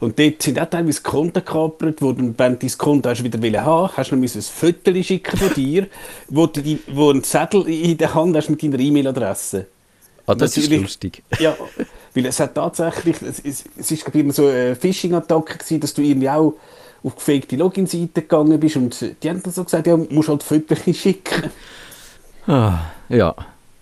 Und 0.00 0.18
dort 0.18 0.42
sind 0.42 0.58
auch 0.58 0.68
teilweise 0.68 1.00
Konten 1.00 1.44
gekapert, 1.44 2.02
wo 2.02 2.12
du, 2.12 2.34
wenn 2.36 2.58
du 2.58 2.66
dein 2.66 2.78
Konto 2.78 3.08
hast 3.08 3.22
wieder 3.22 3.38
haben 3.38 3.64
haben 3.64 3.96
hast 3.96 4.10
du 4.10 4.16
noch 4.16 4.34
ein 4.34 4.42
Foto 4.42 5.02
schicken 5.02 5.36
von 5.36 5.54
dir, 5.54 5.86
wo 6.28 6.46
du 6.46 6.60
die, 6.60 6.80
wo 6.88 7.10
einen 7.10 7.22
Zettel 7.22 7.68
in 7.68 7.96
der 7.96 8.12
Hand 8.12 8.36
hast 8.36 8.50
mit 8.50 8.62
deiner 8.62 8.80
E-Mail-Adresse. 8.80 9.66
Ah, 10.26 10.34
das 10.34 10.56
Natürlich, 10.56 10.78
ist 10.78 10.82
lustig. 10.82 11.22
Ja, 11.38 11.56
weil 12.14 12.26
es 12.26 12.40
hat 12.40 12.54
tatsächlich, 12.54 13.16
es, 13.22 13.40
es, 13.44 13.64
es 13.76 13.90
ist 13.92 14.08
immer 14.14 14.32
so 14.32 14.48
eine 14.48 14.74
Phishing-Attacke 14.74 15.58
gewesen, 15.58 15.80
dass 15.80 15.94
du 15.94 16.02
irgendwie 16.02 16.30
auch 16.30 16.54
auf 17.04 17.14
gefakte 17.14 17.54
Login-Seiten 17.54 18.14
gegangen 18.14 18.58
bist 18.58 18.76
und 18.76 19.00
die 19.22 19.30
haben 19.30 19.40
dann 19.40 19.52
so 19.52 19.62
gesagt, 19.62 19.86
ja, 19.86 19.96
musst 19.96 20.28
halt 20.28 20.42
Fotos 20.42 20.78
schicken. 20.96 21.50
Ah, 22.46 22.90
ja. 23.08 23.34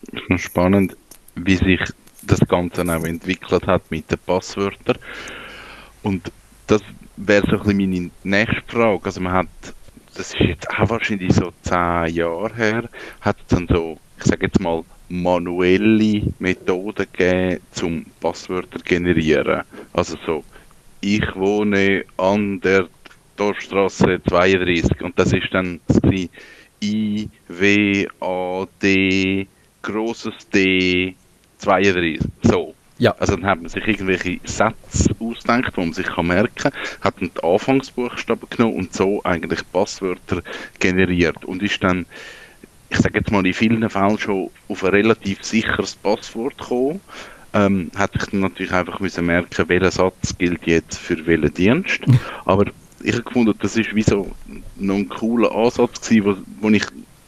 Es 0.03 0.21
ist 0.21 0.31
noch 0.31 0.39
spannend, 0.39 0.97
wie 1.35 1.57
sich 1.57 1.81
das 2.23 2.41
Ganze 2.41 2.83
auch 2.83 3.05
entwickelt 3.05 3.67
hat 3.67 3.91
mit 3.91 4.11
den 4.11 4.19
Passwörtern. 4.19 4.99
Und 6.03 6.31
das 6.67 6.83
wäre 7.17 7.47
so 7.47 7.57
ein 7.57 7.63
bisschen 7.63 7.91
meine 7.91 8.11
nächste 8.23 8.63
Frage. 8.67 9.05
Also 9.05 9.21
man 9.23 9.33
hat, 9.33 9.49
das 10.15 10.35
ist 10.35 10.41
jetzt 10.41 10.69
auch 10.71 10.91
wahrscheinlich 10.91 11.33
so 11.33 11.53
zehn 11.63 12.15
Jahre 12.15 12.55
her, 12.55 12.89
hat 13.23 13.37
es 13.41 13.47
dann 13.47 13.67
so, 13.67 13.99
ich 14.19 14.25
sage 14.25 14.47
jetzt 14.47 14.61
mal, 14.61 14.85
manuelle 15.09 16.23
Methoden 16.39 17.07
gegeben, 17.13 17.61
zum 17.73 18.05
Passwörter 18.21 18.79
generieren. 18.81 19.63
Also 19.95 20.17
so, 20.27 20.45
ich 21.01 21.25
wohne 21.35 22.05
an 22.19 22.61
der 22.61 22.89
Dorfstraße 23.37 24.21
32 24.29 25.01
und 25.01 25.19
das 25.19 25.33
ist 25.33 25.49
dann 25.53 25.81
das 25.89 25.99
I, 26.83 27.29
W, 27.49 28.07
A, 28.21 28.67
D, 28.83 29.47
großes 29.83 30.49
D, 30.53 31.15
32. 31.59 32.21
So. 32.43 32.75
Ja. 32.99 33.15
Also 33.19 33.37
dann 33.37 33.47
hat 33.47 33.61
man 33.61 33.71
sich 33.71 33.87
irgendwelche 33.87 34.41
Sätze 34.45 35.15
ausgedacht, 35.19 35.73
die 35.75 35.81
man 35.81 35.93
sich 35.95 36.07
kann 36.07 36.27
merken 36.27 36.55
kann, 36.55 36.73
hat 37.01 37.15
dann 37.19 37.31
die 37.35 37.43
Anfangsbuchstaben 37.43 38.49
genommen 38.51 38.77
und 38.77 38.93
so 38.93 39.23
eigentlich 39.25 39.61
Passwörter 39.73 40.43
generiert 40.79 41.45
und 41.47 41.63
ist 41.63 41.83
dann 41.83 42.05
ich 42.91 42.99
sage 42.99 43.21
jetzt 43.21 43.31
mal, 43.31 43.47
in 43.47 43.55
vielen 43.55 43.89
Fällen 43.89 44.19
schon 44.19 44.51
auf 44.69 44.85
ein 44.85 44.91
relativ 44.91 45.43
sicheres 45.43 45.95
Passwort 45.95 46.59
gekommen. 46.59 47.01
Ähm, 47.53 47.91
hat 47.97 48.13
sich 48.13 48.31
dann 48.31 48.41
natürlich 48.41 48.73
einfach 48.73 49.01
müssen 49.01 49.27
merken, 49.27 49.69
welcher 49.69 49.91
Satz 49.91 50.37
gilt 50.39 50.67
jetzt 50.67 50.99
für 50.99 51.25
welchen 51.27 51.55
Dienst. 51.55 52.01
Aber 52.45 52.67
ich 53.03 53.13
habe 53.13 53.23
gefunden, 53.23 53.55
das 53.61 53.77
ist 53.77 53.95
wie 53.95 54.03
so 54.03 54.31
noch 54.77 54.97
ein 54.97 55.09
cooler 55.09 55.55
Ansatz 55.55 56.01
gewesen, 56.09 56.45
wo, 56.61 56.69
wo 56.69 56.71
ich 56.71 56.85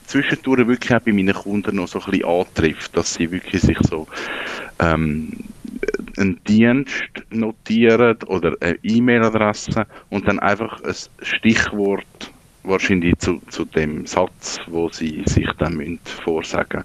zwischendurch 0.07 0.67
wirklich 0.67 0.95
auch 0.95 1.01
bei 1.01 1.13
meinen 1.13 1.35
Kunden 1.35 1.77
noch 1.77 1.89
so 1.89 2.01
ein 2.01 2.11
bisschen 2.11 2.27
antrifft, 2.27 2.97
dass 2.97 3.15
sie 3.15 3.31
wirklich 3.31 3.63
sich 3.63 3.79
so 3.89 4.07
ähm, 4.79 5.33
einen 6.19 6.39
Dienst 6.45 7.13
notieren 7.31 8.17
oder 8.27 8.55
eine 8.61 8.79
E-Mail-Adresse 8.83 9.87
und 10.11 10.29
dann 10.29 10.39
einfach 10.41 10.83
ein 10.83 10.95
Stichwort 11.23 12.33
wahrscheinlich 12.65 13.19
zu, 13.19 13.41
zu 13.49 13.65
dem 13.65 14.07
Satz, 14.07 14.61
wo 14.67 14.89
sie 14.91 15.23
sich 15.27 15.49
dann 15.59 15.77
müssen 15.77 15.99
vorsagen 16.05 16.85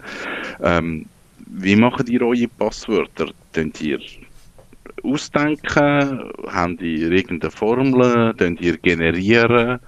ähm, 0.64 1.06
Wie 1.46 1.76
machen 1.76 2.06
die 2.06 2.22
eure 2.22 2.48
Passwörter? 2.48 3.30
Könnt 3.54 3.82
ihr 3.82 4.00
ausdenken? 5.04 6.32
Haben 6.48 6.78
die 6.78 6.96
irgendeine 7.02 7.52
Formel? 7.52 8.34
Könnt 8.36 8.62
ihr 8.62 8.78
generieren? 8.78 9.80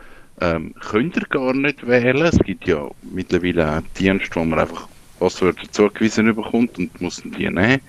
Ähm, 0.41 0.73
könnt 0.79 1.17
ihr 1.17 1.25
gar 1.29 1.53
nicht 1.53 1.85
wählen? 1.85 2.25
Es 2.25 2.39
gibt 2.39 2.67
ja 2.67 2.89
mittlerweile 3.01 3.83
Dienste, 3.97 4.39
wo 4.39 4.45
man 4.45 4.59
einfach 4.59 4.87
Passwörter 5.19 5.69
zugewiesen 5.71 6.33
bekommt 6.33 6.77
und 6.77 7.01
muss 7.01 7.21
die 7.23 7.49
nehmen. 7.49 7.81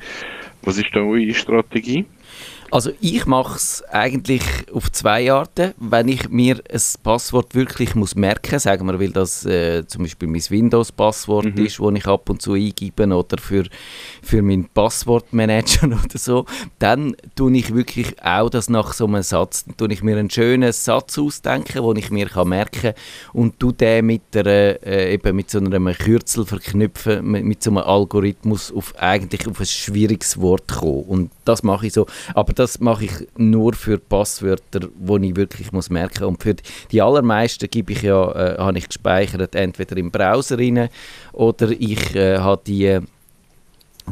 Was 0.62 0.78
ist 0.78 0.90
da 0.92 1.00
eure 1.00 1.32
Strategie? 1.32 2.04
Also 2.72 2.92
ich 3.00 3.26
mache 3.26 3.56
es 3.56 3.82
eigentlich 3.90 4.42
auf 4.72 4.92
zwei 4.92 5.32
Arten. 5.32 5.74
Wenn 5.78 6.06
ich 6.06 6.28
mir 6.28 6.62
ein 6.72 6.80
Passwort 7.02 7.54
wirklich 7.56 7.96
muss 7.96 8.14
merken, 8.14 8.60
sagen 8.60 8.86
wir, 8.86 9.00
weil 9.00 9.10
das 9.10 9.44
äh, 9.44 9.84
zum 9.88 10.04
Beispiel 10.04 10.28
mein 10.28 10.42
Windows-Passwort 10.48 11.56
mhm. 11.56 11.66
ist, 11.66 11.80
das 11.80 11.94
ich 11.94 12.06
ab 12.06 12.30
und 12.30 12.40
zu 12.40 12.52
eingebe 12.52 13.06
oder 13.08 13.38
für, 13.38 13.64
für 14.22 14.42
meinen 14.42 14.68
Passwortmanager 14.68 15.86
oder 16.04 16.18
so, 16.18 16.46
dann 16.78 17.16
tue 17.34 17.56
ich 17.56 17.74
wirklich 17.74 18.22
auch 18.22 18.50
das 18.50 18.70
nach 18.70 18.92
so 18.92 19.06
einem 19.06 19.24
Satz, 19.24 19.64
dann 19.64 19.76
tue 19.76 19.92
ich 19.92 20.04
mir 20.04 20.16
einen 20.16 20.30
schönen 20.30 20.72
Satz 20.72 21.18
ausdenken, 21.18 21.82
den 21.82 21.96
ich 21.96 22.10
mir 22.10 22.26
kann 22.26 22.48
merken 22.48 22.82
kann 22.82 22.94
und 23.32 23.58
tue 23.58 23.72
den 23.72 24.06
mit, 24.06 24.22
der, 24.32 24.46
äh, 24.86 25.14
eben 25.14 25.34
mit 25.34 25.50
so 25.50 25.58
einem 25.58 25.92
Kürzel 25.94 26.46
verknüpfen, 26.46 27.28
mit, 27.28 27.44
mit 27.44 27.62
so 27.64 27.70
einem 27.70 27.78
Algorithmus 27.78 28.72
auf 28.72 28.94
eigentlich 28.96 29.48
auf 29.48 29.58
ein 29.58 29.66
schwieriges 29.66 30.40
Wort 30.40 30.68
kommen. 30.68 31.02
Und 31.02 31.30
das 31.44 31.64
mache 31.64 31.88
ich 31.88 31.92
so. 31.92 32.06
Aber 32.34 32.59
das 32.60 32.78
mache 32.78 33.06
ich 33.06 33.12
nur 33.38 33.72
für 33.72 33.96
Passwörter, 33.96 34.80
die 34.80 35.28
ich 35.28 35.36
wirklich 35.36 35.72
muss 35.72 35.88
merken. 35.88 36.24
Und 36.24 36.42
für 36.42 36.54
die 36.92 37.00
allermeisten 37.00 37.70
gebe 37.70 37.92
ich 37.92 38.02
ja, 38.02 38.32
äh, 38.32 38.58
habe 38.58 38.76
ich 38.76 38.86
gespeichert, 38.86 39.54
entweder 39.54 39.96
im 39.96 40.10
Browser 40.10 40.58
rein 40.58 40.90
oder 41.32 41.70
ich 41.70 42.14
äh, 42.14 42.36
habe 42.36 42.60
die 42.66 43.00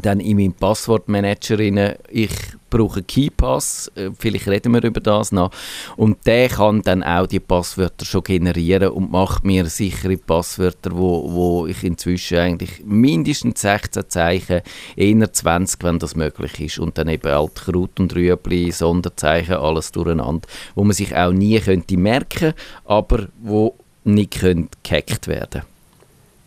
dann 0.01 0.19
in 0.19 0.37
meinem 0.37 0.53
Passwortmanager 0.53 1.59
rein, 1.59 1.95
ich 2.09 2.31
brauche 2.69 3.03
KeyPass, 3.03 3.91
äh, 3.95 4.11
vielleicht 4.17 4.47
reden 4.47 4.73
wir 4.73 4.83
über 4.83 4.99
das 4.99 5.31
noch, 5.31 5.51
und 5.97 6.25
der 6.25 6.49
kann 6.49 6.81
dann 6.81 7.03
auch 7.03 7.27
die 7.27 7.39
Passwörter 7.39 8.05
schon 8.05 8.23
generieren 8.23 8.89
und 8.89 9.11
macht 9.11 9.43
mir 9.43 9.65
sichere 9.65 10.17
Passwörter, 10.17 10.91
wo, 10.93 11.31
wo 11.31 11.67
ich 11.67 11.83
inzwischen 11.83 12.37
eigentlich 12.37 12.83
mindestens 12.85 13.61
16 13.61 14.09
Zeichen, 14.09 14.61
eher 14.95 15.33
20, 15.33 15.83
wenn 15.83 15.99
das 15.99 16.15
möglich 16.15 16.59
ist, 16.59 16.79
und 16.79 16.97
dann 16.97 17.07
eben 17.07 17.31
alt 17.31 17.55
Kraut 17.55 17.99
und 17.99 18.15
Rüebli, 18.15 18.71
Sonderzeichen, 18.71 19.55
alles 19.55 19.91
durcheinander, 19.91 20.47
wo 20.75 20.83
man 20.83 20.93
sich 20.93 21.15
auch 21.15 21.31
nie 21.31 21.59
könnte 21.59 21.97
merken, 21.97 22.53
aber 22.85 23.27
wo 23.41 23.75
nicht 24.03 24.39
gehackt 24.39 25.27
werden. 25.27 25.63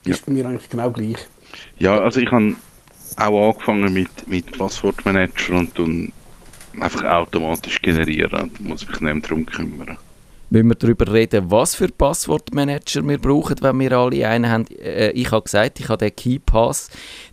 Ist 0.05 0.27
bei 0.27 0.33
mir 0.33 0.47
eigentlich 0.47 0.69
genau 0.69 0.91
gleich. 0.91 1.19
Ja, 1.79 2.01
also 2.01 2.21
ich 2.21 2.31
habe 2.31 2.57
auch 3.19 3.51
angefangen 3.53 3.93
mit, 3.93 4.29
mit 4.29 4.57
Passwortmanager 4.57 5.55
und 5.55 5.79
dann 5.79 6.13
einfach 6.81 7.05
automatisch 7.05 7.81
generieren. 7.81 8.31
Da 8.31 8.63
muss 8.63 8.83
ich 8.83 8.89
mich 8.89 9.01
nicht 9.01 9.15
mehr 9.15 9.23
darum 9.23 9.47
kümmern. 9.47 9.99
Wenn 10.51 10.67
wir 10.67 10.75
darüber 10.75 11.11
reden, 11.11 11.51
was 11.51 11.75
für 11.75 11.89
Passwortmanager 11.89 13.07
wir 13.09 13.19
brauchen, 13.19 13.57
wenn 13.63 13.81
wir 13.81 13.93
alle 13.93 14.29
einen 14.29 14.51
haben. 14.51 14.67
Äh, 14.79 15.11
ich 15.13 15.31
habe 15.31 15.45
gesagt, 15.45 15.81
ich 15.81 15.89
habe 15.89 15.99
den 15.99 16.15
KeyPass. 16.15 16.91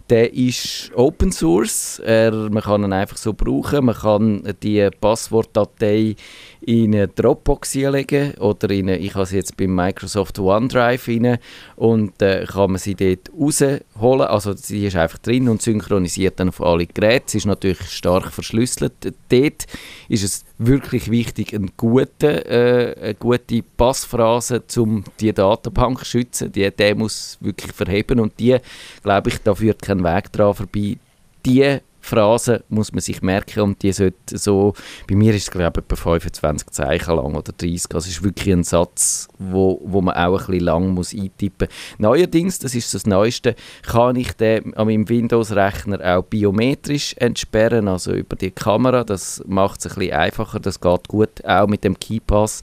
Der 0.10 0.34
ist 0.34 0.92
Open 0.96 1.32
Source. 1.32 2.00
Er, 2.00 2.32
man 2.32 2.64
kann 2.64 2.84
ihn 2.84 2.94
einfach 2.94 3.18
so 3.18 3.34
brauchen. 3.34 3.86
Man 3.86 3.96
kann 3.96 4.56
die 4.64 4.90
Passwortdatei 5.00 6.16
in 6.62 6.94
eine 6.94 7.08
Dropbox 7.08 7.76
legen 7.76 8.34
oder 8.36 8.70
in 8.72 8.90
eine, 8.90 8.98
ich 8.98 9.16
habe 9.16 9.26
sie 9.26 9.38
jetzt 9.38 9.56
beim 9.56 9.74
Microsoft 9.74 10.40
OneDrive 10.40 11.08
rein 11.08 11.38
und 11.76 12.22
äh, 12.22 12.46
kann 12.46 12.72
man 12.72 12.80
sie 12.80 12.96
dort 12.96 13.30
rausholen. 13.34 14.28
Also 14.28 14.54
sie 14.54 14.88
ist 14.88 14.96
einfach 14.96 15.20
drin 15.20 15.48
und 15.48 15.62
synchronisiert 15.62 16.40
dann 16.40 16.50
auf 16.50 16.62
alle 16.62 16.86
Geräte. 16.88 17.26
Sie 17.28 17.38
ist 17.38 17.46
natürlich 17.46 17.82
stark 17.90 18.34
verschlüsselt. 18.34 18.94
Dort 19.30 19.66
ist 20.10 20.24
es 20.24 20.46
wirklich 20.58 21.10
wichtig, 21.10 21.56
eine 21.56 21.70
gute, 21.78 22.46
äh, 22.46 23.02
eine 23.02 23.16
gute 23.16 23.64
Passphrase, 23.64 24.62
um 24.78 25.06
die 25.20 25.34
Datenbank 25.34 26.00
zu 26.00 26.06
schützen. 26.06 26.52
Die, 26.52 26.70
der 26.70 26.96
muss 26.96 27.38
wirklich 27.40 27.72
verheben 27.72 28.20
und 28.20 28.38
die, 28.40 28.58
glaube 29.02 29.30
ich, 29.30 29.38
da 29.40 29.56
führt 29.56 29.82
kein 29.82 29.99
Weg 30.04 30.32
dran 30.32 30.54
vorbei. 30.54 30.98
Die 31.46 31.80
Phrase 32.02 32.64
muss 32.70 32.92
man 32.92 33.02
sich 33.02 33.22
merken 33.22 33.62
und 33.62 33.84
die 33.84 33.92
sollte 33.92 34.38
so, 34.38 34.74
bei 35.08 35.16
mir 35.16 35.34
ist 35.36 35.44
es 35.44 35.52
glaube 35.52 35.80
ich 35.80 35.84
etwa 35.84 35.96
25 35.96 36.70
Zeichen 36.70 37.16
lang 37.16 37.36
oder 37.36 37.52
30, 37.52 37.94
also 37.94 38.10
ist 38.10 38.24
wirklich 38.24 38.54
ein 38.54 38.64
Satz, 38.64 39.28
wo, 39.38 39.82
wo 39.84 40.02
man 40.02 40.16
auch 40.16 40.40
ein 40.40 40.46
bisschen 40.48 40.66
lang 40.66 40.90
muss 40.94 41.14
eintippen 41.14 41.68
muss. 41.68 42.00
Neuerdings, 42.00 42.60
das 42.60 42.74
ist 42.74 42.94
das 42.94 43.06
Neueste, 43.06 43.56
kann 43.84 44.16
ich 44.16 44.34
den 44.34 44.74
an 44.76 44.88
meinem 44.88 45.08
Windows-Rechner 45.08 46.00
auch 46.18 46.24
biometrisch 46.24 47.16
entsperren, 47.18 47.88
also 47.88 48.14
über 48.14 48.36
die 48.36 48.52
Kamera, 48.52 49.04
das 49.04 49.44
macht 49.46 49.82
es 49.82 49.92
ein 49.92 50.00
bisschen 50.00 50.14
einfacher, 50.14 50.60
das 50.60 50.80
geht 50.80 51.08
gut, 51.08 51.46
auch 51.46 51.68
mit 51.68 51.84
dem 51.84 52.00
KeyPass, 52.00 52.62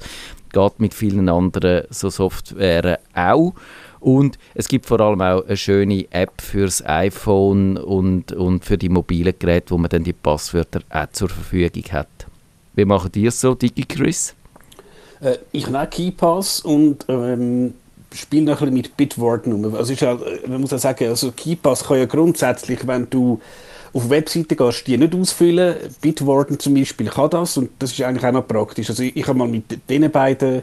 geht 0.53 0.81
mit 0.81 0.95
vielen 0.95 1.29
anderen 1.29 1.85
so 1.91 2.09
Software 2.09 2.99
auch. 3.15 3.53
Und 4.01 4.39
es 4.55 4.69
gibt 4.69 4.87
vor 4.87 5.01
allem 5.01 5.21
auch 5.21 5.47
eine 5.47 5.57
schöne 5.57 6.07
App 6.11 6.41
fürs 6.41 6.85
iPhone 6.85 7.77
und, 7.77 8.33
und 8.33 8.65
für 8.65 8.79
die 8.79 8.89
mobilen 8.89 9.35
Geräte, 9.39 9.71
wo 9.71 9.79
man 9.79 9.89
dann 9.89 10.05
die 10.05 10.13
Passwörter 10.13 10.81
auch 10.91 11.11
zur 11.13 11.29
Verfügung 11.29 11.85
hat. 11.93 12.09
Wie 12.75 12.85
machen 12.85 13.11
die 13.13 13.27
es 13.27 13.41
so, 13.41 13.55
DigiChris? 13.55 14.35
Äh, 15.21 15.39
ich 15.53 15.75
auch 15.75 15.89
KeyPass 15.89 16.61
und 16.61 17.07
ähm, 17.09 17.75
spiele 18.13 18.45
noch 18.45 18.53
ein 18.55 18.59
bisschen 18.59 18.75
mit 18.75 18.97
Bitwarden 18.97 19.53
um. 19.53 19.75
Also 19.75 19.93
ist 19.93 20.03
ja, 20.03 20.19
man 20.47 20.61
muss 20.61 20.71
ja 20.71 20.79
sagen, 20.79 21.09
also 21.09 21.33
KeyPass 21.33 21.85
kann 21.85 21.99
ja 21.99 22.05
grundsätzlich, 22.05 22.87
wenn 22.87 23.09
du 23.09 23.41
auf 23.93 24.11
Webseiten 24.11 24.57
gehst, 24.57 24.87
die 24.87 24.99
nicht 24.99 25.15
ausfüllen. 25.15 25.77
Bitwarden 26.01 26.59
zum 26.59 26.75
Beispiel 26.75 27.09
kann 27.09 27.31
das 27.31 27.57
und 27.57 27.71
das 27.79 27.93
ist 27.93 28.03
eigentlich 28.03 28.27
auch 28.27 28.33
noch 28.33 28.47
praktisch. 28.47 28.91
Also 28.91 29.03
ich, 29.03 29.17
ich 29.17 29.27
habe 29.27 29.39
mal 29.39 29.49
mit 29.49 29.65
diesen 29.89 30.11
beiden 30.11 30.63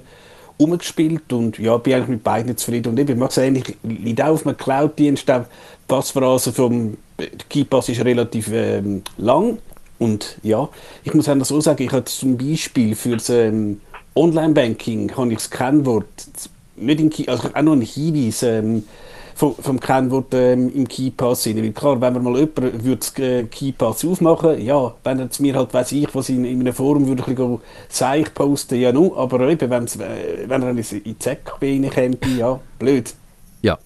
umgespielt 0.58 1.32
und 1.34 1.58
ja, 1.60 1.78
bin 1.78 1.94
eigentlich 1.94 2.08
mit 2.10 2.24
beiden 2.24 2.56
zufrieden. 2.58 2.90
Und 2.90 3.00
eben, 3.00 3.22
ich 3.22 3.38
ähnlich, 3.38 3.78
liegt 3.84 4.22
auch 4.22 4.30
auf 4.30 4.46
einem 4.46 4.58
Cloud-Dienst, 4.58 5.28
die 5.28 5.42
Passphrase 5.88 6.54
vom 6.54 6.98
KeyPass 7.50 7.90
ist 7.90 8.04
relativ 8.04 8.50
ähm, 8.52 9.04
lang 9.18 9.58
und 10.00 10.38
ja, 10.44 10.68
ich 11.04 11.14
muss 11.14 11.30
auch 11.30 11.46
so 11.46 11.62
sagen, 11.62 11.84
ich 11.84 11.92
habe 11.92 12.06
zum 12.06 12.38
Beispiel 12.38 12.96
für 12.96 13.16
das 13.18 13.30
ähm, 13.30 13.80
Online-Banking 14.16 15.16
habe 15.16 15.32
ich 15.32 15.38
das 15.38 15.50
Kennwort 15.50 16.06
nicht 16.76 17.00
in 17.00 17.10
Key, 17.10 17.28
also 17.28 17.50
auch 17.54 17.62
noch 17.62 17.74
einen 17.74 17.82
Hinweis 17.82 18.44
ähm, 18.44 18.84
vom, 19.36 19.56
vom 19.56 19.80
Kennwort 19.80 20.34
ähm, 20.34 20.72
im 20.74 20.88
KeyPass 20.88 21.44
sind. 21.44 21.62
Weil 21.62 21.72
klar, 21.72 22.00
wenn 22.00 22.14
man 22.14 22.24
mal 22.24 22.38
jemand 22.38 22.84
würde 22.84 23.24
äh, 23.24 23.44
KeyPass 23.44 24.06
aufmachen, 24.06 24.62
ja, 24.62 24.94
wenn 25.04 25.20
er 25.20 25.30
mir 25.40 25.56
halt, 25.56 25.74
weiß 25.74 25.92
ich, 25.94 26.14
was 26.14 26.30
in, 26.30 26.46
in 26.46 26.60
einem 26.60 26.74
Forum 26.74 27.08
würde 27.08 27.24
ich 27.28 27.96
sagen, 27.96 28.26
posten, 28.34 28.80
ja 28.80 28.92
nu, 28.92 29.16
aber 29.16 29.42
eben, 29.48 29.72
äh, 29.72 29.88
wenn 30.48 30.62
er 30.62 30.70
in 30.70 30.78
die 30.78 31.18
ZKB 31.18 31.90
käme, 31.90 32.18
ja, 32.38 32.60
blöd. 32.80 33.14
Ja, 33.64 33.80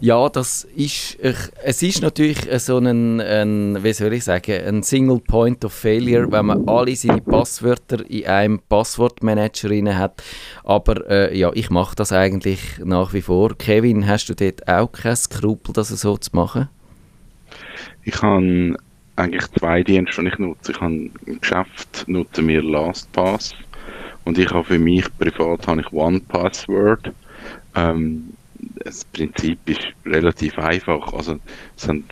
ja, 0.00 0.28
das 0.28 0.62
ist, 0.76 1.18
es 1.18 1.82
ist 1.82 2.02
natürlich 2.02 2.38
so 2.60 2.78
ein, 2.78 3.20
ein, 3.20 3.82
wie 3.82 3.92
soll 3.92 4.12
ich 4.12 4.22
sagen, 4.22 4.64
ein 4.64 4.84
Single 4.84 5.18
Point 5.18 5.64
of 5.64 5.72
Failure, 5.72 6.30
wenn 6.30 6.46
man 6.46 6.68
alle 6.68 6.94
seine 6.94 7.20
Passwörter 7.20 8.08
in 8.08 8.26
einem 8.26 8.60
Passwortmanager 8.60 9.98
hat. 9.98 10.22
Aber 10.62 11.10
äh, 11.10 11.36
ja, 11.36 11.50
ich 11.52 11.68
mache 11.68 11.96
das 11.96 12.12
eigentlich 12.12 12.60
nach 12.84 13.12
wie 13.12 13.22
vor. 13.22 13.58
Kevin, 13.58 14.06
hast 14.06 14.28
du 14.28 14.36
dort 14.36 14.68
auch 14.68 14.92
kein 14.92 15.16
Skrupel, 15.16 15.72
das 15.72 15.88
so 15.88 16.16
zu 16.16 16.30
machen? 16.32 16.68
Ich 18.04 18.22
habe 18.22 18.76
eigentlich 19.16 19.50
zwei 19.58 19.82
Dienste, 19.82 20.22
die 20.22 20.28
ich 20.28 20.38
nutze. 20.38 20.70
Ich 20.70 20.80
habe 20.80 21.10
im 21.26 21.40
Geschäft 21.40 22.04
nutze 22.06 22.46
wir 22.46 22.62
LastPass 22.62 23.52
und 24.24 24.38
ich 24.38 24.50
habe 24.50 24.62
für 24.62 24.78
mich 24.78 25.06
privat 25.18 25.66
habe 25.66 25.80
ich 25.80 25.92
OnePassword. 25.92 27.12
Ähm, 27.74 28.34
das 28.76 29.04
Prinzip 29.04 29.58
ist 29.66 29.86
relativ 30.04 30.58
einfach. 30.58 31.12
Also 31.12 31.38
sind 31.76 32.04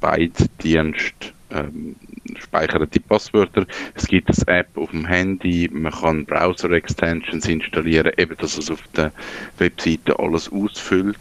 beide 0.00 0.32
Dienste 0.62 1.32
ähm, 1.50 1.96
speichern 2.38 2.88
die 2.92 3.00
Passwörter. 3.00 3.66
Es 3.94 4.06
gibt 4.06 4.28
eine 4.28 4.58
App 4.58 4.76
auf 4.76 4.90
dem 4.90 5.06
Handy, 5.06 5.68
man 5.72 5.92
kann 5.92 6.26
Browser-Extensions 6.26 7.46
installieren, 7.46 8.12
eben 8.16 8.36
dass 8.36 8.58
es 8.58 8.70
auf 8.70 8.82
der 8.96 9.12
Webseite 9.58 10.18
alles 10.18 10.50
ausfüllt. 10.52 11.18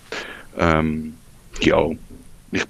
Ähm, 0.57 1.13
ja, 1.61 1.89
ich 2.51 2.65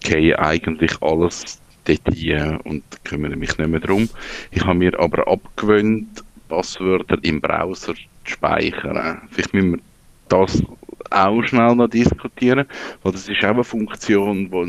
gehe 0.00 0.38
eigentlich 0.38 0.92
alles 1.02 1.60
dort 1.84 2.14
hier 2.14 2.60
und 2.64 2.82
kümmere 3.04 3.36
mich 3.36 3.56
nicht 3.58 3.68
mehr 3.68 3.80
darum. 3.80 4.08
Ich 4.50 4.64
habe 4.64 4.78
mir 4.78 4.98
aber 4.98 5.26
abgewöhnt, 5.26 6.22
Passwörter 6.48 7.18
im 7.22 7.40
Browser 7.40 7.94
zu 7.94 8.00
speichern. 8.24 9.22
Vielleicht 9.30 9.54
müssen 9.54 9.72
wir 9.72 9.80
das 10.28 10.62
auch 11.10 11.42
schnell 11.42 11.74
noch 11.74 11.88
diskutieren, 11.88 12.66
weil 13.02 13.12
das 13.12 13.28
ist 13.28 13.44
auch 13.44 13.50
eine 13.50 13.64
Funktion, 13.64 14.50
wo, 14.50 14.66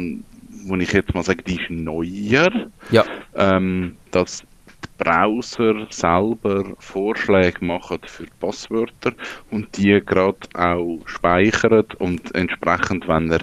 wo 0.65 0.75
ich 0.75 0.93
jetzt 0.93 1.13
mal 1.13 1.23
sage, 1.23 1.43
die 1.43 1.61
ist 1.61 1.69
neuer, 1.69 2.49
ja. 2.91 3.03
ähm, 3.35 3.95
dass 4.11 4.43
die 4.83 5.03
Browser 5.03 5.87
selber 5.89 6.73
Vorschläge 6.79 7.63
machen 7.63 7.99
für 8.05 8.25
Passwörter 8.39 9.13
und 9.49 9.75
die 9.77 10.01
gerade 10.05 10.37
auch 10.53 10.99
speichern 11.05 11.85
und 11.99 12.33
entsprechend, 12.35 13.07
wenn 13.07 13.31
er 13.31 13.41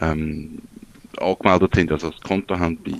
ähm, 0.00 0.58
angemeldet 1.18 1.74
sind, 1.74 1.92
also 1.92 2.10
das 2.10 2.20
Konto 2.20 2.58
haben 2.58 2.78
bei 2.84 2.92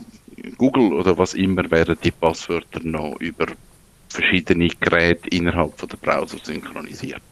Google 0.57 0.93
oder 0.93 1.17
was 1.19 1.35
immer, 1.35 1.71
werden 1.71 1.97
die 2.03 2.11
Passwörter 2.11 2.81
noch 2.83 3.17
über 3.21 3.47
verschiedene 4.09 4.69
Geräte 4.81 5.29
innerhalb 5.29 5.79
von 5.79 5.89
der 5.89 5.97
Browser 5.99 6.39
synchronisiert. 6.43 7.23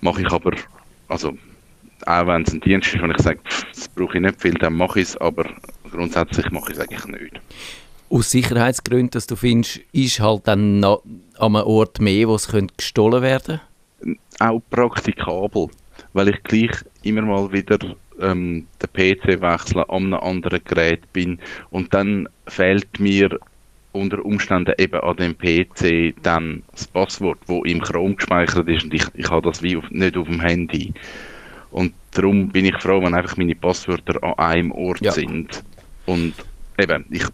Mache 0.00 0.22
ich 0.22 0.32
aber 0.32 0.52
also 1.10 1.36
auch 2.06 2.26
wenn 2.26 2.42
es 2.42 2.52
ein 2.52 2.60
Dienst 2.60 2.94
ist, 2.94 3.02
wenn 3.02 3.10
ich 3.10 3.18
sage, 3.18 3.40
das 3.74 3.88
brauche 3.88 4.16
ich 4.16 4.22
nicht 4.22 4.40
viel, 4.40 4.54
dann 4.54 4.74
mache 4.74 5.00
ich 5.00 5.08
es, 5.08 5.16
aber 5.18 5.44
grundsätzlich 5.90 6.50
mache 6.50 6.72
ich 6.72 6.78
es 6.78 6.80
eigentlich 6.80 7.06
nicht. 7.06 7.40
Aus 8.08 8.30
Sicherheitsgründen, 8.30 9.10
dass 9.10 9.26
du 9.26 9.36
findest, 9.36 9.80
ist 9.92 10.20
halt 10.20 10.48
dann 10.48 10.82
an 10.82 10.98
einem 11.38 11.54
Ort 11.56 12.00
mehr, 12.00 12.28
wo 12.28 12.34
es 12.34 12.50
gestohlen 12.76 13.22
werden 13.22 13.60
könnte? 14.00 14.18
Auch 14.38 14.62
praktikabel, 14.70 15.68
weil 16.14 16.28
ich 16.28 16.42
gleich 16.44 16.72
immer 17.02 17.22
mal 17.22 17.52
wieder 17.52 17.78
ähm, 18.20 18.66
den 18.82 18.92
PC 18.92 19.40
wechseln, 19.40 19.84
an 19.88 20.14
einem 20.14 20.14
anderen 20.14 20.64
Gerät 20.64 21.12
bin 21.12 21.38
und 21.70 21.92
dann 21.92 22.28
fehlt 22.46 22.98
mir 22.98 23.38
unter 23.92 24.24
Umständen 24.24 24.74
eben 24.78 25.00
an 25.00 25.16
dem 25.16 25.36
PC 25.36 26.14
dann 26.22 26.62
das 26.72 26.86
Passwort, 26.86 27.38
wo 27.46 27.64
im 27.64 27.80
Chrome 27.80 28.14
gespeichert 28.14 28.68
ist 28.68 28.84
und 28.84 28.94
ich, 28.94 29.04
ich 29.14 29.30
habe 29.30 29.48
das 29.48 29.62
wie 29.62 29.76
auf, 29.76 29.90
nicht 29.90 30.16
auf 30.16 30.28
dem 30.28 30.40
Handy. 30.40 30.92
Und 31.70 31.92
darum 32.12 32.48
bin 32.48 32.64
ich 32.64 32.76
froh, 32.76 33.02
wenn 33.02 33.14
einfach 33.14 33.36
meine 33.36 33.54
Passwörter 33.54 34.22
an 34.22 34.34
einem 34.38 34.72
Ort 34.72 35.00
ja. 35.00 35.12
sind. 35.12 35.62
Und 36.06 36.34
eben, 36.78 37.04
ich 37.10 37.24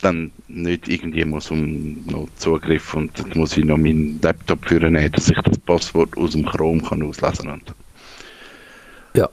dann 0.00 0.30
nicht 0.46 0.88
irgendwie 0.88 1.24
muss 1.24 1.50
um 1.50 2.04
noch 2.06 2.28
Zugriff 2.36 2.94
und 2.94 3.18
dann 3.18 3.32
muss 3.34 3.56
ich 3.56 3.64
noch 3.64 3.78
meinen 3.78 4.20
Laptop 4.22 4.64
führen, 4.64 4.94
dass 4.94 5.28
ich 5.28 5.40
das 5.42 5.58
Passwort 5.58 6.16
aus 6.16 6.32
dem 6.32 6.46
Chrome 6.46 6.82
kann 6.82 7.02
auslesen 7.02 7.48
kann. 7.48 7.62
Ja 9.14 9.28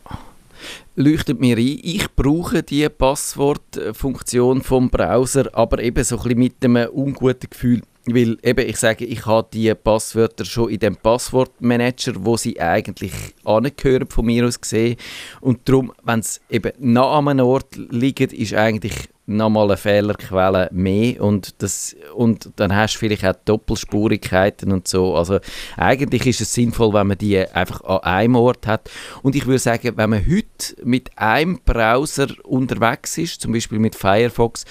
leuchtet 0.95 1.39
mir 1.39 1.58
ein, 1.58 1.79
ich 1.84 2.08
brauche 2.15 2.63
die 2.63 2.88
Passwortfunktion 2.89 4.62
vom 4.62 4.89
Browser, 4.89 5.49
aber 5.53 5.81
eben 5.81 6.03
so 6.03 6.17
ein 6.17 6.23
bisschen 6.23 6.39
mit 6.39 6.63
einem 6.63 6.89
unguten 6.89 7.49
Gefühl. 7.49 7.81
Weil 8.08 8.38
eben, 8.43 8.69
ich 8.69 8.77
sage, 8.77 9.03
ich 9.03 9.25
habe 9.25 9.47
die 9.51 9.73
Passwörter 9.73 10.45
schon 10.45 10.69
in 10.69 10.79
dem 10.79 10.95
Passwortmanager, 10.95 12.13
wo 12.19 12.38
sie 12.38 12.60
eigentlich 12.60 13.13
angehören, 13.43 14.08
von 14.08 14.25
mir 14.27 14.45
aus 14.45 14.62
gesehen. 14.62 14.97
Und 15.41 15.67
darum, 15.67 15.91
wenn 16.03 16.19
es 16.19 16.39
eben 16.49 16.71
nach 16.77 17.17
einem 17.17 17.45
Ort 17.45 17.75
liegt, 17.75 18.31
ist 18.31 18.53
eigentlich 18.53 19.10
nochmal 19.28 19.66
eine 19.66 19.78
Fehlerquelle 19.78 20.70
mehr 20.72 21.22
und, 21.22 21.62
das, 21.62 21.96
und 22.14 22.52
dann 22.58 22.76
hast 22.76 22.96
du 22.96 23.00
vielleicht 23.00 23.26
auch 23.26 23.34
Doppelspurigkeiten 23.46 24.72
und 24.72 24.88
so. 24.88 25.16
Also 25.16 25.40
eigentlich 25.78 26.28
ist 26.28 26.42
es 26.42 26.54
sinnvoll, 26.54 26.94
wenn 26.94 27.08
man 27.08 27.18
die 27.18 27.40
einfach 27.40 27.84
an 27.84 28.00
einem 28.00 28.36
Ort 28.36 28.68
hat. 28.68 28.90
Und 29.24 29.36
ich 29.36 29.46
würde 29.46 29.60
sagen, 29.60 29.94
wenn 29.96 30.10
man 30.10 30.26
heute 30.26 30.76
mit 30.84 31.18
einem 31.18 31.60
Browser 31.66 32.28
unterwegs 32.44 33.18
ist, 33.18 33.42
zum 33.42 33.54
Beispiel 33.54 33.80
mit 33.80 33.96
Firefox, 33.96 34.66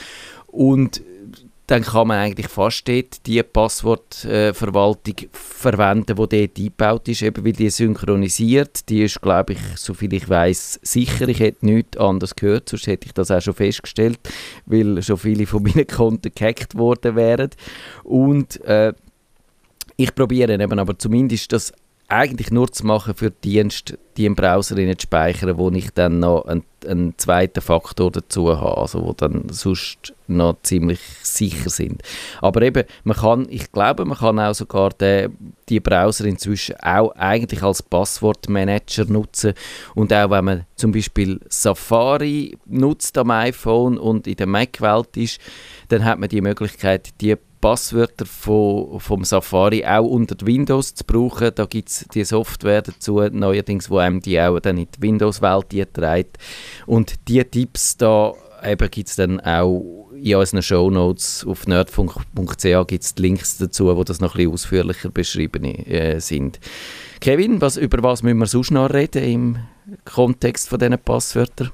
und 0.47 1.03
dann 1.66 1.83
kann 1.83 2.09
man 2.09 2.18
eigentlich 2.18 2.48
fast 2.48 2.87
dort 2.87 3.27
die 3.27 3.42
Passwortverwaltung 3.42 5.14
verwenden, 5.33 6.14
die 6.14 6.14
dort 6.14 6.59
eingebaut 6.59 7.09
ist, 7.09 7.22
eben 7.22 7.44
weil 7.44 7.53
die 7.53 7.70
synchronisiert. 7.70 8.88
Die 8.90 9.03
ist, 9.03 9.22
glaube 9.22 9.55
ich, 9.55 9.61
soviel 9.77 10.12
ich 10.12 10.29
weiß, 10.29 10.81
sicher. 10.83 11.27
Ich 11.29 11.40
hätte 11.40 11.64
nichts 11.64 11.96
anderes 11.96 12.37
gehört, 12.37 12.68
sonst 12.68 12.87
hätte 12.87 13.07
ich 13.07 13.14
das 13.14 13.31
auch 13.31 13.40
schon 13.40 13.55
festgestellt, 13.55 14.18
weil 14.66 15.03
schon 15.03 15.16
viele 15.16 15.46
von 15.46 15.62
meinen 15.62 15.87
Konten 15.87 16.33
gehackt 16.35 16.74
worden 16.74 17.16
wären. 17.16 17.50
Und 18.03 18.62
äh, 18.64 18.92
ich 19.96 20.14
probiere 20.14 20.55
eben 20.55 20.79
aber 20.79 20.98
zumindest 20.98 21.53
das 21.53 21.72
eigentlich 22.14 22.50
nur 22.50 22.70
zu 22.70 22.87
machen 22.87 23.14
für 23.14 23.31
Dienst, 23.31 23.98
die 24.16 24.27
im 24.27 24.37
Browser 24.37 24.77
zu 24.77 24.94
speichern, 25.03 25.59
wo 25.59 25.70
ich 25.70 25.90
dann 25.90 26.20
noch 26.20 26.44
einen, 26.44 26.62
einen, 26.87 27.18
zweiten 27.18 27.61
Faktor 27.61 28.12
dazu 28.12 28.57
habe, 28.57 28.79
also 28.79 29.05
wo 29.05 29.12
dann 29.12 29.48
sonst 29.48 30.14
noch 30.29 30.57
ziemlich 30.62 31.00
sicher 31.22 31.70
sind. 31.70 32.03
Aber 32.40 32.62
eben, 32.62 32.85
man 33.03 33.16
kann, 33.16 33.46
ich 33.50 33.72
glaube, 33.72 34.05
man 34.05 34.18
kann 34.18 34.38
auch 34.38 34.55
sogar 34.55 34.90
den, 34.90 35.37
die 35.68 35.81
Browser 35.81 36.24
inzwischen 36.27 36.77
auch 36.77 37.11
eigentlich 37.16 37.62
als 37.62 37.83
Passwortmanager 37.83 39.07
nutzen 39.07 39.55
und 39.94 40.12
auch 40.12 40.31
wenn 40.31 40.44
man 40.44 40.66
zum 40.77 40.92
Beispiel 40.92 41.40
Safari 41.48 42.57
nutzt 42.66 43.18
am 43.18 43.31
iPhone 43.31 43.98
und 43.98 44.27
in 44.27 44.37
der 44.37 44.46
Mac-Welt 44.46 45.16
ist, 45.16 45.40
dann 45.88 46.05
hat 46.05 46.18
man 46.18 46.29
die 46.29 46.40
Möglichkeit, 46.40 47.20
die 47.20 47.37
Passwörter 47.64 48.27
von, 48.27 49.00
vom 49.00 49.24
Safari 49.24 49.87
auch 49.87 50.05
unter 50.05 50.37
Windows 50.46 50.94
zu 50.94 51.03
brauchen. 51.03 51.50
Da 51.55 51.64
gibt 51.64 51.88
es 51.88 52.07
die 52.12 52.22
Software 52.22 52.83
dazu, 52.83 53.22
neuerdings, 53.33 53.88
wo 53.88 53.96
einem 53.96 54.20
die 54.20 54.38
auch 54.38 54.61
dann 54.61 54.77
in 54.77 54.87
die 54.94 55.00
Windows-Welt 55.00 55.94
trägt. 55.94 56.37
Und 56.85 57.14
diese 57.27 57.46
Tipps 57.46 57.96
da 57.96 58.35
gibt 58.90 59.09
es 59.09 59.16
dann 59.16 59.40
auch 59.40 60.11
in 60.14 60.37
unseren 60.37 60.61
Shownotes 60.61 61.46
auf 61.46 61.66
nerdfunk.ch 61.66 62.87
gibt 62.87 63.03
es 63.03 63.14
Links 63.16 63.57
dazu, 63.57 63.87
wo 63.96 64.05
das 64.05 64.20
noch 64.20 64.35
ein 64.35 64.37
bisschen 64.37 64.53
ausführlicher 64.53 65.09
beschrieben 65.09 65.64
äh, 65.64 66.20
sind. 66.20 66.61
Kevin, 67.20 67.62
was, 67.62 67.79
über 67.79 68.03
was 68.03 68.22
müssen 68.22 68.40
wir 68.40 68.46
sonst 68.46 68.72
noch 68.72 68.92
reden 68.92 69.24
im 69.24 69.57
Kontext 70.05 70.68
von 70.68 70.79
diesen 70.79 70.98
Passwörtern? 70.98 71.70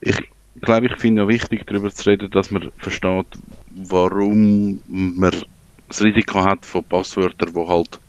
Ich 0.00 0.16
glaube, 0.64 0.86
ich 0.86 0.96
finde 0.96 1.22
es 1.22 1.28
wichtig, 1.28 1.66
darüber 1.66 1.90
zu 1.90 2.08
reden, 2.10 2.30
dass 2.30 2.50
man 2.50 2.70
versteht, 2.78 3.26
warum 3.70 4.80
man 4.88 5.32
das 5.88 6.02
Risiko 6.02 6.42
hat 6.42 6.64
von 6.64 6.84
Passwörtern, 6.84 7.54
wo 7.54 7.68
halt 7.68 8.00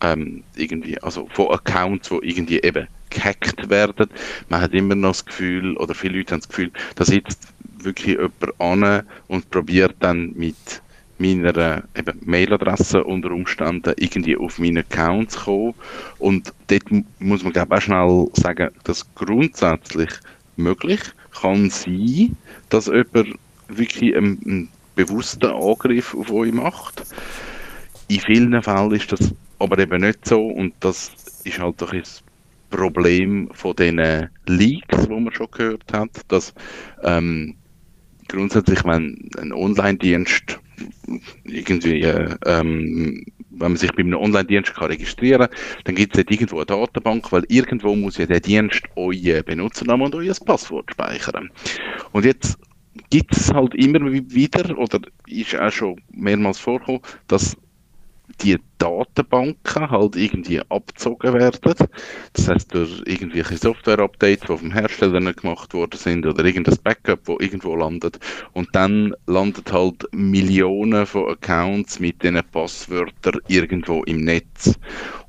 ähm, 0.00 0.42
irgendwie, 0.56 1.00
also 1.02 1.28
von 1.32 1.50
Accounts, 1.50 2.08
die 2.08 2.28
irgendwie 2.28 2.60
eben 2.60 2.86
gehackt 3.10 3.68
werden. 3.68 4.08
Man 4.48 4.60
hat 4.60 4.72
immer 4.72 4.94
noch 4.94 5.10
das 5.10 5.24
Gefühl, 5.24 5.76
oder 5.76 5.94
viele 5.94 6.18
Leute 6.18 6.32
haben 6.32 6.40
das 6.40 6.48
Gefühl, 6.48 6.70
da 6.94 7.04
sitzt 7.04 7.52
wirklich 7.78 8.16
jemand 8.16 8.60
an 8.60 9.06
und 9.28 9.50
probiert 9.50 9.96
dann 10.00 10.32
mit 10.34 10.82
meiner 11.18 11.82
eben 11.96 12.18
Mailadresse 12.24 13.02
unter 13.02 13.32
Umständen 13.32 13.92
irgendwie 13.96 14.36
auf 14.36 14.58
meinen 14.58 14.78
Account 14.78 15.32
zu 15.32 15.40
kommen. 15.40 15.74
Und 16.18 16.52
dort 16.68 16.84
muss 17.18 17.42
man 17.42 17.52
glaube 17.52 17.74
ich 17.74 17.78
auch 17.78 17.82
schnell 17.82 18.28
sagen, 18.34 18.70
dass 18.84 19.06
grundsätzlich 19.14 20.10
möglich 20.58 21.00
kann 21.40 21.70
sein, 21.70 22.36
dass 22.68 22.86
jemand 22.86 23.38
wirklich 23.68 24.16
einen, 24.16 24.40
einen 24.44 24.68
bewussten 24.94 25.46
Angriff 25.46 26.14
auf 26.14 26.30
euch 26.30 26.52
macht. 26.52 27.04
In 28.08 28.20
vielen 28.20 28.62
Fällen 28.62 28.92
ist 28.92 29.12
das 29.12 29.34
aber 29.58 29.78
eben 29.78 30.00
nicht 30.00 30.26
so 30.26 30.46
und 30.46 30.74
das 30.80 31.12
ist 31.44 31.58
halt 31.58 31.80
doch 31.80 31.92
ein 31.92 32.02
Problem 32.70 33.48
von 33.52 33.76
den 33.76 34.28
Leaks, 34.46 35.06
die 35.06 35.08
man 35.08 35.32
schon 35.32 35.50
gehört 35.50 35.92
hat, 35.92 36.10
dass 36.28 36.54
ähm, 37.02 37.54
grundsätzlich, 38.28 38.84
wenn 38.84 39.30
ein 39.38 39.52
Online-Dienst 39.52 40.58
irgendwie, 41.44 42.02
äh, 42.02 42.34
ähm, 42.46 43.24
wenn 43.50 43.72
man 43.72 43.76
sich 43.76 43.92
bei 43.92 44.02
einem 44.02 44.18
Online-Dienst 44.18 44.80
registrieren 44.80 45.48
kann, 45.48 45.58
dann 45.84 45.94
gibt 45.94 46.16
es 46.16 46.24
irgendwo 46.28 46.56
eine 46.56 46.66
Datenbank, 46.66 47.30
weil 47.32 47.44
irgendwo 47.48 47.94
muss 47.94 48.18
ja 48.18 48.26
der 48.26 48.40
Dienst 48.40 48.82
euer 48.96 49.42
Benutzernamen 49.42 50.06
und 50.06 50.14
euer 50.14 50.34
Passwort 50.44 50.90
speichern. 50.92 51.50
Und 52.12 52.24
jetzt 52.24 52.58
gibt 53.10 53.36
es 53.36 53.52
halt 53.52 53.74
immer 53.74 54.00
wieder, 54.12 54.78
oder 54.78 55.00
ist 55.26 55.54
auch 55.56 55.70
schon 55.72 56.00
mehrmals 56.12 56.58
vorgekommen, 56.58 57.00
dass 57.26 57.56
die 58.42 58.58
Datenbanken 58.78 59.90
halt 59.90 60.16
irgendwie 60.16 60.60
abgezogen 60.68 61.34
werden. 61.34 61.74
Das 62.32 62.48
heißt 62.48 62.74
durch 62.74 63.02
irgendwelche 63.04 63.56
Software-Updates, 63.56 64.46
die 64.46 64.58
vom 64.58 64.72
Hersteller 64.72 65.20
nicht 65.20 65.42
gemacht 65.42 65.74
worden 65.74 65.98
sind 65.98 66.26
oder 66.26 66.44
irgendein 66.44 66.78
Backup, 66.84 67.20
wo 67.24 67.38
irgendwo 67.40 67.74
landet. 67.74 68.18
Und 68.52 68.68
dann 68.72 69.14
landet 69.26 69.72
halt 69.72 70.06
Millionen 70.12 71.06
von 71.06 71.30
Accounts 71.30 71.98
mit 71.98 72.22
diesen 72.22 72.40
Passwörtern 72.52 73.40
irgendwo 73.48 74.02
im 74.04 74.24
Netz. 74.24 74.78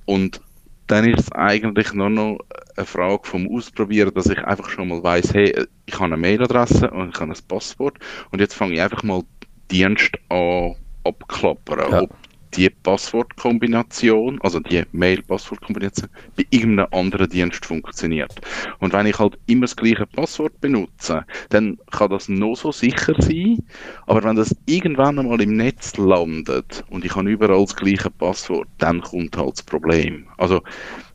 Und 0.06 0.42
dann 0.88 1.08
ist 1.08 1.20
es 1.20 1.32
eigentlich 1.34 1.94
nur 1.94 2.10
noch 2.10 2.40
eine 2.76 2.86
Frage 2.86 3.22
vom 3.24 3.48
Ausprobieren, 3.56 4.14
dass 4.14 4.28
ich 4.28 4.40
einfach 4.40 4.70
schon 4.70 4.88
mal 4.88 5.04
weiß, 5.04 5.34
hey, 5.34 5.66
ich 5.86 5.94
habe 5.96 6.06
eine 6.06 6.18
Mailadresse 6.18 6.90
und 6.90 7.10
ich 7.14 7.20
habe 7.20 7.32
ein 7.32 7.38
Passwort 7.48 7.98
und 8.32 8.40
jetzt 8.40 8.56
fange 8.56 8.74
ich 8.74 8.82
einfach 8.82 9.04
mal 9.04 9.24
Dienst 9.70 10.12
an 10.30 10.76
abklappern, 11.04 11.92
ja. 11.92 12.02
ob 12.02 12.19
die 12.56 12.70
Passwortkombination, 12.70 14.40
also 14.42 14.60
die 14.60 14.84
Mail-Passwortkombination, 14.92 16.10
bei 16.36 16.46
irgendeinem 16.50 16.88
anderen 16.92 17.30
Dienst 17.30 17.66
funktioniert. 17.66 18.34
Und 18.80 18.94
wenn 18.94 19.06
ich 19.06 19.20
halt 19.20 19.38
immer 19.48 19.62
das 19.62 19.76
gleiche 19.76 20.06
Passwort 20.06 20.60
benutze, 20.62 21.26
dann 21.50 21.78
kann 21.92 22.10
das 22.10 22.30
noch 22.30 22.56
so 22.56 22.72
sicher 22.72 23.14
sein, 23.20 23.60
aber 24.08 24.24
wenn 24.24 24.36
das 24.36 24.56
irgendwann 24.66 25.20
einmal 25.20 25.42
im 25.42 25.58
Netz 25.58 25.98
landet 25.98 26.84
und 26.90 27.06
ich 27.06 27.16
habe 27.16 27.30
überall 27.30 27.62
das 27.62 27.76
gleiche 27.76 28.10
Passwort, 28.10 28.68
dann 28.78 29.02
kommt 29.02 29.38
halt 29.38 29.54
das 29.54 29.64
Problem. 29.64 30.28
Also 30.38 30.62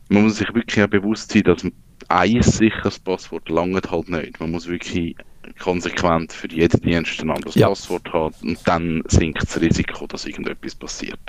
man 0.09 0.23
muss 0.23 0.37
sich 0.37 0.53
wirklich 0.53 0.83
auch 0.83 0.89
bewusst 0.89 1.31
sein, 1.31 1.43
dass 1.43 1.65
ein 2.07 2.41
sicheres 2.41 2.99
Passwort 2.99 3.49
langt 3.49 3.89
halt 3.89 4.09
nicht. 4.09 4.39
Man 4.39 4.51
muss 4.51 4.67
wirklich 4.67 5.15
konsequent 5.59 6.33
für 6.33 6.49
jeden 6.49 6.81
Dienst 6.81 7.21
ein 7.21 7.31
anderes 7.31 7.55
ja. 7.55 7.69
Passwort 7.69 8.11
haben 8.11 8.35
und 8.41 8.57
dann 8.65 9.03
sinkt 9.07 9.43
das 9.43 9.59
Risiko, 9.59 10.07
dass 10.07 10.25
irgendetwas 10.25 10.75
passiert. 10.75 11.19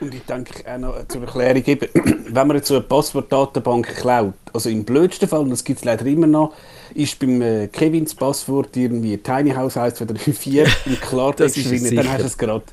Und 0.00 0.14
ich 0.14 0.22
denke 0.22 0.62
auch 0.72 0.78
noch 0.78 1.08
zur 1.08 1.22
Erklärung, 1.22 1.64
eben, 1.66 1.88
wenn 2.28 2.46
man 2.46 2.56
jetzt 2.56 2.68
so 2.68 2.74
eine 2.74 2.84
Passwortdatenbank 2.84 3.96
klaut, 3.96 4.34
also 4.52 4.68
im 4.70 4.84
blödsten 4.84 5.28
Fall, 5.28 5.40
und 5.40 5.50
das 5.50 5.64
gibt 5.64 5.80
es 5.80 5.84
leider 5.84 6.06
immer 6.06 6.28
noch, 6.28 6.54
ist 6.94 7.18
beim 7.18 7.42
äh, 7.42 7.68
Kevins 7.68 8.14
Passwort 8.14 8.76
irgendwie 8.76 9.18
Tiny 9.18 9.50
House 9.50 9.76
1234 9.76 10.86
im 10.86 11.00
Klartext 11.00 11.56
drin, 11.56 11.96
dann 11.96 12.08
hast 12.08 12.20
du 12.20 12.26
es 12.26 12.38
gerade. 12.38 12.64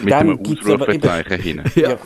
Mit 0.00 0.12
dann 0.12 0.30
einem 0.30 0.40
Ausrufezeichen 0.40 1.40
hinten. 1.40 1.70
Ja. 1.80 1.98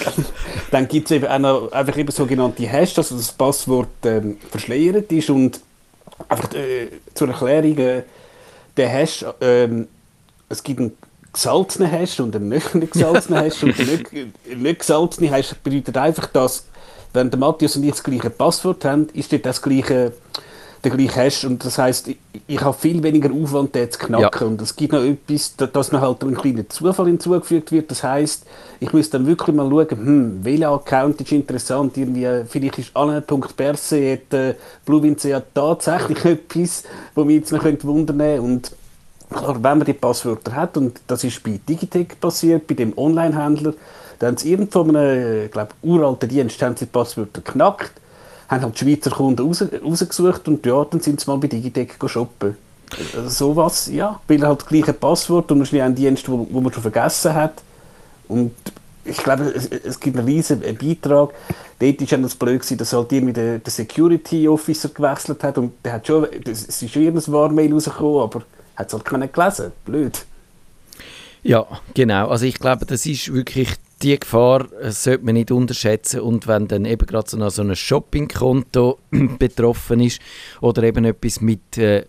dann 0.70 0.88
gibt 0.88 1.10
es 1.10 1.16
eben 1.16 1.26
auch 1.26 1.38
noch 1.38 1.72
einfach 1.72 1.98
eben 1.98 2.10
sogenannte 2.10 2.66
Hash, 2.66 2.96
also 2.96 3.14
das 3.14 3.30
Passwort 3.30 3.90
ähm, 4.06 4.38
verschleiert 4.50 5.12
ist 5.12 5.28
und 5.28 5.60
einfach 6.28 6.52
äh, 6.54 6.88
zur 7.14 7.28
Erklärung, 7.28 7.78
äh, 7.78 8.02
der 8.76 8.88
Hash, 8.88 9.24
ähm, 9.40 9.88
es 10.48 10.62
gibt 10.62 10.80
einen 10.80 10.96
gesalzenen 11.32 11.90
Hash 11.90 12.20
und 12.20 12.34
einen 12.36 12.48
nicht 12.48 12.72
gesalzenen 12.92 13.42
Hash. 13.42 13.62
Und 13.62 13.78
der 13.78 13.86
nicht, 13.86 14.12
nicht 14.56 14.78
gesalzene 14.80 15.30
Hash 15.30 15.54
bedeutet 15.62 15.96
einfach, 15.96 16.26
dass 16.26 16.66
wenn 17.12 17.30
der 17.30 17.38
Matthias 17.38 17.76
und 17.76 17.84
ich 17.84 17.90
das 17.90 18.02
gleiche 18.02 18.30
Passwort 18.30 18.84
haben, 18.84 19.08
ist 19.12 19.32
dort 19.32 19.46
das 19.46 19.60
gleiche 19.60 20.12
der 20.84 20.90
gleiche 20.90 21.16
Hash. 21.16 21.44
Und 21.44 21.64
das 21.64 21.78
heißt 21.78 22.08
ich, 22.08 22.18
ich 22.46 22.60
habe 22.60 22.76
viel 22.76 23.02
weniger 23.02 23.30
Aufwand, 23.32 23.74
den 23.74 23.90
zu 23.90 23.98
knacken. 23.98 24.40
Ja. 24.40 24.46
und 24.46 24.60
es 24.60 24.74
gibt 24.74 24.92
noch 24.92 25.02
etwas, 25.02 25.54
dass 25.56 25.92
mir 25.92 26.00
halt 26.00 26.22
ein 26.22 26.34
kleiner 26.34 26.68
Zufall 26.68 27.06
hinzugefügt 27.06 27.72
wird, 27.72 27.90
das 27.90 28.02
heißt 28.02 28.46
ich 28.82 28.92
muss 28.92 29.10
dann 29.10 29.26
wirklich 29.26 29.54
mal 29.54 29.70
schauen, 29.70 29.90
hm, 29.90 30.40
welcher 30.42 30.70
Account 30.70 31.20
ist 31.20 31.30
interessant, 31.30 31.96
irgendwie, 31.96 32.26
vielleicht 32.48 32.78
ist 32.78 32.96
anne.perse, 32.96 33.96
äh, 33.96 34.54
BlueWinCA 34.84 35.40
tatsächlich 35.54 36.24
etwas, 36.24 36.82
wo 37.14 37.24
mich 37.24 37.36
jetzt 37.36 37.52
noch 37.52 37.64
wundern 37.84 38.18
könnte. 38.18 38.42
Und 38.42 38.72
klar, 39.30 39.54
wenn 39.54 39.78
man 39.78 39.84
die 39.84 39.92
Passwörter 39.92 40.56
hat 40.56 40.76
und 40.76 41.00
das 41.06 41.22
ist 41.22 41.44
bei 41.44 41.60
Digitec 41.68 42.20
passiert, 42.20 42.66
bei 42.66 42.74
dem 42.74 42.92
Online-Händler, 42.98 43.74
dann 44.18 44.30
haben 44.30 44.36
sie 44.36 44.50
irgendwo 44.50 44.82
einem, 44.82 45.48
glaube 45.48 45.70
uralten 45.82 46.28
Dienst 46.28 46.60
haben 46.60 46.76
sie 46.76 46.86
die 46.86 46.90
Passwörter 46.90 47.40
geknackt 47.40 47.92
haben 48.52 48.62
halt 48.62 48.78
Schweizer 48.78 49.10
Kunden 49.10 49.46
raus, 49.46 49.64
rausgesucht 49.84 50.46
und 50.48 50.64
ja, 50.66 50.84
dann 50.84 51.00
sind 51.00 51.20
sie 51.20 51.30
mal 51.30 51.38
bei 51.38 51.48
Digitec 51.48 51.96
shoppen. 52.06 52.56
Also 53.16 53.28
sowas, 53.28 53.88
ja, 53.90 54.20
weil 54.28 54.46
halt 54.46 54.60
das 54.60 54.68
gleiche 54.68 54.92
Passwort 54.92 55.50
und 55.50 55.60
wahrscheinlich 55.60 55.82
einen 55.82 55.94
Dienst, 55.94 56.28
wo, 56.28 56.46
wo 56.50 56.60
man 56.60 56.72
schon 56.72 56.82
vergessen 56.82 57.34
hat. 57.34 57.54
Und 58.28 58.52
ich 59.04 59.16
glaube, 59.16 59.44
es, 59.44 59.66
es 59.66 59.98
gibt 59.98 60.18
einen 60.18 60.26
riesen 60.26 60.60
Beitrag. 60.60 61.30
Dort 61.78 62.12
war 62.12 62.18
das 62.18 62.34
blöd, 62.34 62.60
gewesen, 62.60 62.76
dass 62.76 62.92
halt 62.92 63.10
irgendwie 63.10 63.32
der, 63.32 63.58
der 63.58 63.72
Security 63.72 64.46
Officer 64.46 64.90
gewechselt 64.90 65.42
hat 65.42 65.56
und 65.56 65.72
der 65.84 65.94
hat 65.94 66.06
schon, 66.06 66.26
es 66.44 66.82
ist 66.82 66.92
schon 66.92 67.06
ein 67.06 67.26
Warmail 67.26 67.72
rausgekommen, 67.72 68.20
aber 68.20 68.42
hat 68.76 68.88
es 68.88 68.92
halt 68.92 69.04
keiner 69.04 69.28
gelesen. 69.28 69.72
Blöd. 69.86 70.26
Ja, 71.42 71.66
genau. 71.94 72.28
Also 72.28 72.44
ich 72.44 72.58
glaube, 72.58 72.84
das 72.84 73.06
ist 73.06 73.32
wirklich 73.32 73.70
die 74.02 74.18
Gefahr 74.18 74.70
äh, 74.80 74.90
sollte 74.90 75.24
man 75.24 75.34
nicht 75.34 75.50
unterschätzen. 75.50 76.20
Und 76.20 76.46
wenn 76.46 76.68
dann 76.68 76.84
eben 76.84 77.06
gerade 77.06 77.28
so, 77.28 77.48
so 77.48 77.62
ein 77.62 77.76
Shoppingkonto 77.76 78.98
betroffen 79.38 80.00
ist 80.00 80.20
oder 80.60 80.82
eben 80.82 81.04
etwas 81.04 81.40
mit 81.40 81.78
äh, 81.78 82.04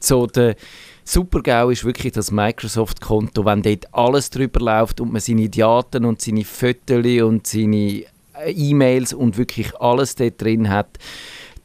so 0.00 0.26
der 0.26 0.56
Super-GAU 1.04 1.70
ist 1.70 1.84
wirklich 1.84 2.12
das 2.12 2.30
Microsoft-Konto, 2.30 3.44
wenn 3.44 3.62
dort 3.62 3.92
alles 3.94 4.30
drüber 4.30 4.60
läuft 4.60 5.00
und 5.00 5.12
man 5.12 5.20
seine 5.20 5.48
Daten 5.48 6.04
und 6.04 6.20
seine 6.20 6.44
Fotos 6.44 7.22
und 7.22 7.46
seine 7.46 8.04
äh, 8.34 8.52
E-Mails 8.52 9.12
und 9.12 9.38
wirklich 9.38 9.74
alles 9.76 10.16
dort 10.16 10.40
drin 10.42 10.68
hat 10.68 10.98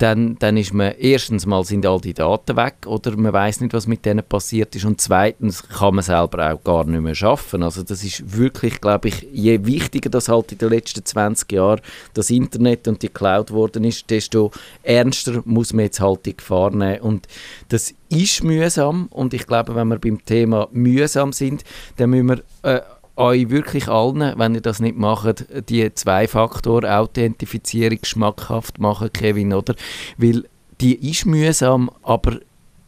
dann, 0.02 0.36
dann 0.40 0.58
ist 0.58 0.74
man 0.74 0.94
erstens 0.98 1.46
mal 1.46 1.64
sind 1.64 1.86
all 1.86 2.02
die 2.02 2.16
Daten 2.16 2.56
weg 2.56 2.88
oder? 2.88 3.16
Man 3.16 3.34
weiß 3.34 3.62
nicht, 3.62 3.74
was 3.74 3.86
mit 3.86 4.04
denen 4.04 4.24
passiert 4.24 4.76
ist. 4.76 4.86
Und 4.86 5.00
zweitens 5.00 5.68
kann 5.68 5.94
man 5.94 6.04
selber 6.04 6.52
auch 6.52 6.64
gar 6.64 6.86
nicht 6.86 7.02
mehr 7.02 7.14
schaffen. 7.14 7.62
Also 7.62 7.84
das 7.84 8.04
ist 8.04 8.36
wirklich, 8.36 8.82
glaube 8.82 9.10
ich, 9.10 9.28
je 9.32 9.64
wichtiger 9.66 10.10
das 10.10 10.28
halt 10.28 10.54
in 10.54 10.58
den 10.58 10.70
letzten 10.70 11.06
20 11.06 11.52
Jahren 11.52 11.82
das 12.16 12.32
Internet 12.32 12.88
und 12.88 13.04
die 13.04 13.10
Cloud 13.10 13.52
worden 13.52 13.84
ist, 13.84 14.10
desto 14.10 14.52
ernster 14.82 15.44
muss 15.46 15.72
man 15.72 15.86
jetzt 15.86 16.00
halt 16.00 16.26
die 16.26 16.36
Gefahr 16.36 16.72
nehmen. 16.72 17.02
Und 17.02 17.28
das 17.70 17.94
ist 18.10 18.44
mühsam. 18.44 19.06
Und 19.12 19.36
ich 19.36 19.46
glaube, 19.46 19.76
wenn 19.76 19.88
wir 19.88 20.00
beim 20.00 20.26
Thema 20.26 20.68
mühsam 20.72 21.32
sind, 21.32 21.64
dann 21.98 22.10
müssen 22.10 22.30
wir 22.30 22.44
äh, 22.64 22.82
euch 23.15 23.50
wirklich 23.50 23.88
allen, 23.88 24.38
wenn 24.38 24.56
ihr 24.56 24.62
das 24.62 24.80
nicht 24.80 24.97
macht, 24.97 25.45
die 25.69 25.93
Zwei-Faktor-Authentifizierung 25.93 28.00
schmackhaft 28.04 28.80
machen, 28.80 29.13
Kevin, 29.13 29.54
oder? 29.54 29.76
Weil 30.17 30.45
die 30.80 31.10
ist 31.10 31.26
mühsam, 31.26 31.91
aber 32.04 32.39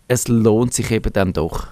es 0.07 0.27
lohnt 0.27 0.73
sich 0.73 0.91
eben 0.91 1.11
dann 1.13 1.33
doch. 1.33 1.67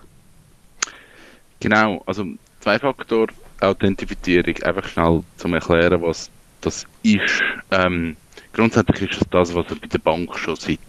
Genau, 1.59 2.01
also 2.05 2.25
Zwei-Faktor-Authentifizierung, 2.59 4.55
einfach 4.63 4.87
schnell 4.87 5.23
zum 5.37 5.53
Erklären, 5.53 6.01
was 6.01 6.29
das 6.61 6.85
ist. 7.03 7.41
Ähm, 7.71 8.15
grundsätzlich 8.53 9.11
ist 9.11 9.21
es 9.21 9.27
das, 9.29 9.53
was 9.55 9.69
ihr 9.69 9.77
bei 9.77 9.87
der 9.87 9.99
Bank 9.99 10.37
schon 10.37 10.55
seit 10.55 10.79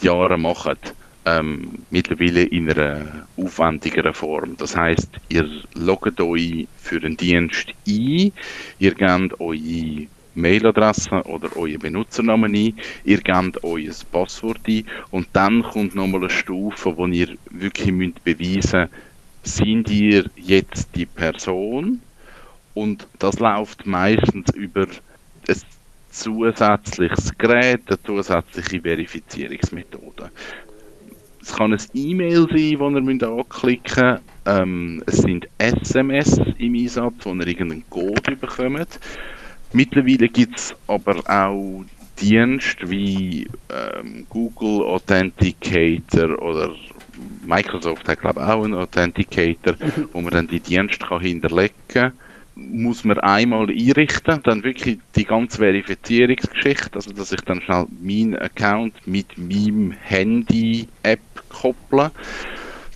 Jahren 0.00 0.42
macht 0.42 0.94
ähm, 1.26 1.78
mittlerweile 1.90 2.42
in 2.44 2.70
einer 2.70 3.26
aufwendigeren 3.36 4.14
Form. 4.14 4.56
Das 4.56 4.76
heißt, 4.76 5.08
ihr 5.28 5.48
loggt 5.74 6.20
euch 6.20 6.66
für 6.80 6.96
einen 6.96 7.16
Dienst 7.16 7.68
ein, 7.86 8.32
ihr 8.78 8.94
gebt 8.94 9.40
eure 9.40 10.06
Mailadresse 10.34 11.22
oder 11.24 11.56
euer 11.56 11.78
Benutzernamen 11.78 12.54
ein, 12.54 12.74
ihr 13.04 13.18
gebt 13.18 13.62
euer 13.62 13.92
Passwort 14.10 14.60
ein 14.66 14.84
und 15.10 15.28
dann 15.32 15.62
kommt 15.62 15.94
nochmal 15.94 16.22
eine 16.22 16.30
Stufe, 16.30 16.96
wo 16.96 17.06
ihr 17.06 17.36
wirklich 17.50 17.92
müsst 17.92 18.24
beweisen 18.24 18.88
sind 19.44 19.90
ihr 19.90 20.24
jetzt 20.36 20.88
die 20.94 21.06
Person 21.06 22.00
und 22.72 23.06
das 23.18 23.38
läuft 23.38 23.86
meistens 23.86 24.50
über 24.54 24.86
ein 25.48 25.56
zusätzliches 26.10 27.36
Gerät, 27.36 27.82
eine 27.86 28.02
zusätzliche 28.02 28.80
Verifizierungsmethode. 28.80 30.30
Es 31.46 31.52
kann 31.52 31.74
ein 31.74 31.80
E-Mail 31.92 32.48
sein, 32.48 32.94
das 32.94 33.22
ihr 33.22 33.28
anklicken 33.28 34.12
müsst. 34.12 34.22
Ähm, 34.46 35.02
es 35.04 35.18
sind 35.18 35.46
SMS 35.58 36.40
im 36.56 36.74
Einsatz, 36.74 37.14
wo 37.20 37.34
ihr 37.34 37.46
irgendeinen 37.46 37.84
Code 37.90 38.36
bekommt. 38.36 38.98
Mittlerweile 39.74 40.28
gibt 40.28 40.56
es 40.58 40.74
aber 40.86 41.18
auch 41.28 41.84
Dienste 42.18 42.88
wie 42.88 43.46
ähm, 43.68 44.26
Google 44.30 44.86
Authenticator 44.86 46.40
oder 46.40 46.74
Microsoft 47.44 48.08
hat 48.08 48.20
glaube 48.20 48.40
ich 48.40 48.46
auch 48.46 48.64
einen 48.64 48.74
Authenticator, 48.74 49.74
wo 50.12 50.22
man 50.22 50.32
dann 50.32 50.48
die 50.48 50.60
Dienste 50.60 51.04
kann 51.04 51.20
hinterlegen 51.20 51.76
kann 51.88 52.12
muss 52.56 53.04
man 53.04 53.18
einmal 53.18 53.68
einrichten, 53.68 54.40
dann 54.44 54.62
wirklich 54.62 54.98
die 55.16 55.24
ganze 55.24 55.58
Verifizierungsgeschichte, 55.58 56.94
also 56.94 57.12
dass 57.12 57.32
ich 57.32 57.40
dann 57.42 57.60
schnell 57.62 57.86
meinen 58.00 58.36
Account 58.36 58.94
mit 59.06 59.36
meinem 59.36 59.92
Handy-App 59.92 61.20
kopple. 61.48 62.10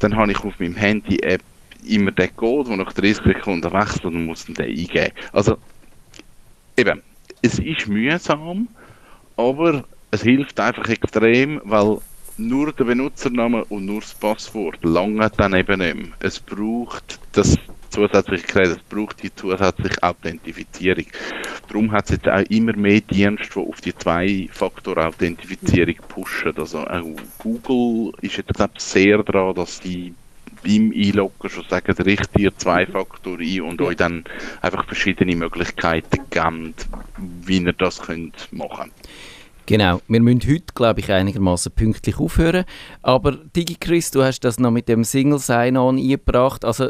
Dann 0.01 0.17
habe 0.17 0.31
ich 0.31 0.39
auf 0.45 0.59
meinem 0.61 0.77
Handy-App 0.77 1.43
immer 1.87 2.13
den 2.13 2.35
Code, 2.37 2.69
der 2.69 2.79
nach 2.79 2.93
30 2.93 3.25
Sekunden 3.25 3.73
wechselt 3.73 4.05
und 4.05 4.27
muss 4.27 4.45
den 4.45 4.59
eingeben. 4.59 5.13
Also, 5.33 5.59
eben, 6.77 7.03
es 7.43 7.59
ist 7.59 7.89
mühsam, 7.89 8.69
aber 9.37 9.85
es 10.11 10.23
hilft 10.23 10.61
einfach 10.61 10.89
extrem, 10.89 11.61
weil 11.65 11.99
nur 12.37 12.73
der 12.73 12.85
Benutzername 12.85 13.65
und 13.65 13.87
nur 13.87 14.01
das 14.01 14.15
Passwort 14.15 14.79
lange 14.85 15.31
dann 15.37 15.55
eben 15.55 15.81
nicht 15.81 15.97
mehr. 15.97 16.13
Es 16.21 16.39
braucht 16.39 17.19
das 17.33 17.57
zusätzliche 17.91 18.47
Gerät, 18.47 18.69
es 18.69 18.79
braucht 18.79 19.23
die 19.23 19.35
zusätzliche 19.35 20.03
Authentifizierung. 20.03 21.07
Darum 21.69 21.93
hat 21.93 22.07
es 22.07 22.13
jetzt 22.13 22.29
auch 22.29 22.43
immer 22.51 22.77
mehr 22.77 23.01
Dienste, 23.01 23.49
die 23.55 23.69
auf 23.69 23.81
die 23.81 23.95
Zwei-Faktor-Authentifizierung 23.95 25.97
pushen. 26.09 26.57
Also 26.57 26.87
auch 26.87 27.05
Google 27.39 28.13
ist 28.21 28.37
jetzt 28.37 28.55
glaube 28.55 28.75
sehr 28.79 29.23
daran, 29.23 29.55
dass 29.55 29.81
die 29.81 30.15
beim 30.65 30.93
Einloggen 30.95 31.51
schon 31.51 31.65
sagen, 31.69 31.93
richtet 32.03 32.39
ihr 32.39 32.57
Zwei-Faktor 32.57 33.39
ein 33.39 33.61
und 33.63 33.81
euch 33.81 33.97
dann 33.97 34.25
einfach 34.61 34.85
verschiedene 34.87 35.37
Möglichkeiten 35.37 36.23
geben, 36.31 36.75
wie 37.17 37.59
ihr 37.59 37.73
das 37.73 38.01
könnt 38.01 38.53
machen 38.53 38.91
könnt. 38.91 38.93
Genau, 39.69 40.01
wir 40.09 40.23
müssen 40.23 40.41
heute, 40.49 40.73
glaube 40.75 41.01
ich, 41.01 41.13
einigermaßen 41.13 41.73
pünktlich 41.73 42.19
aufhören. 42.19 42.65
Aber 43.03 43.33
DigiChris, 43.33 44.11
du 44.11 44.23
hast 44.23 44.41
das 44.41 44.59
noch 44.59 44.71
mit 44.71 44.89
dem 44.89 45.05
Single 45.05 45.39
Sign-On 45.39 45.99
eingebracht. 45.99 46.65
Also 46.65 46.89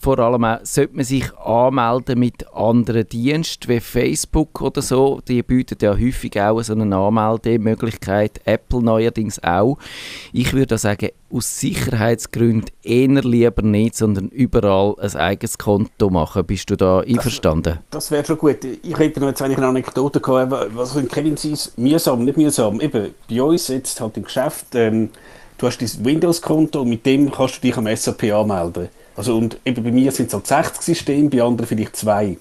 vor 0.00 0.16
allem 0.20 0.44
auch, 0.44 0.60
sollte 0.62 0.94
man 0.94 1.04
sich 1.04 1.36
anmelden 1.36 2.20
mit 2.20 2.46
anderen 2.54 3.08
Diensten 3.08 3.68
wie 3.68 3.80
Facebook 3.80 4.60
oder 4.60 4.80
so. 4.80 5.20
Die 5.26 5.42
bieten 5.42 5.78
ja 5.82 5.98
häufig 5.98 6.40
auch 6.40 6.62
so 6.62 6.74
eine 6.74 6.96
Anmeldemöglichkeit. 6.96 8.40
Apple 8.44 8.80
neuerdings 8.80 9.42
auch. 9.42 9.78
Ich 10.32 10.52
würde 10.52 10.78
sagen, 10.78 11.08
aus 11.32 11.60
Sicherheitsgründen 11.60 12.70
eher 12.82 13.22
lieber 13.22 13.62
nicht, 13.62 13.96
sondern 13.96 14.28
überall 14.28 14.94
ein 14.98 15.14
eigenes 15.16 15.58
Konto 15.58 16.10
machen. 16.10 16.44
Bist 16.44 16.70
du 16.70 16.76
da 16.76 17.00
einverstanden? 17.00 17.78
Das, 17.90 18.04
das 18.04 18.10
wäre 18.10 18.24
schon 18.24 18.38
gut. 18.38 18.58
Ich 18.64 18.98
hätte 18.98 19.20
noch 19.20 19.28
jetzt 19.28 19.42
eigentlich 19.42 19.58
eine 19.58 19.68
Anekdote 19.68 20.20
gehabt, 20.20 20.52
was 20.74 20.96
in 20.96 21.08
Kevin 21.08 21.34
ist, 21.34 21.76
mühsam, 21.78 22.24
nicht 22.24 22.36
mühsam. 22.36 22.80
Eben, 22.80 23.14
bei 23.28 23.42
uns 23.42 23.68
jetzt 23.68 24.00
halt 24.00 24.16
im 24.16 24.24
Geschäft, 24.24 24.66
ähm, 24.74 25.10
du 25.58 25.66
hast 25.66 25.78
dein 25.78 26.04
Windows-Konto 26.04 26.82
und 26.82 26.88
mit 26.88 27.06
dem 27.06 27.30
kannst 27.30 27.56
du 27.56 27.60
dich 27.60 27.76
am 27.76 27.86
SAP 27.94 28.24
anmelden. 28.32 28.88
Also, 29.16 29.36
und 29.36 29.58
eben 29.64 29.82
bei 29.84 29.90
mir 29.90 30.12
sind 30.12 30.28
es 30.28 30.34
halt 30.34 30.46
60 30.46 30.82
Systeme, 30.82 31.28
bei 31.28 31.42
anderen 31.42 31.66
vielleicht 31.66 31.96
zwei. 31.96 32.36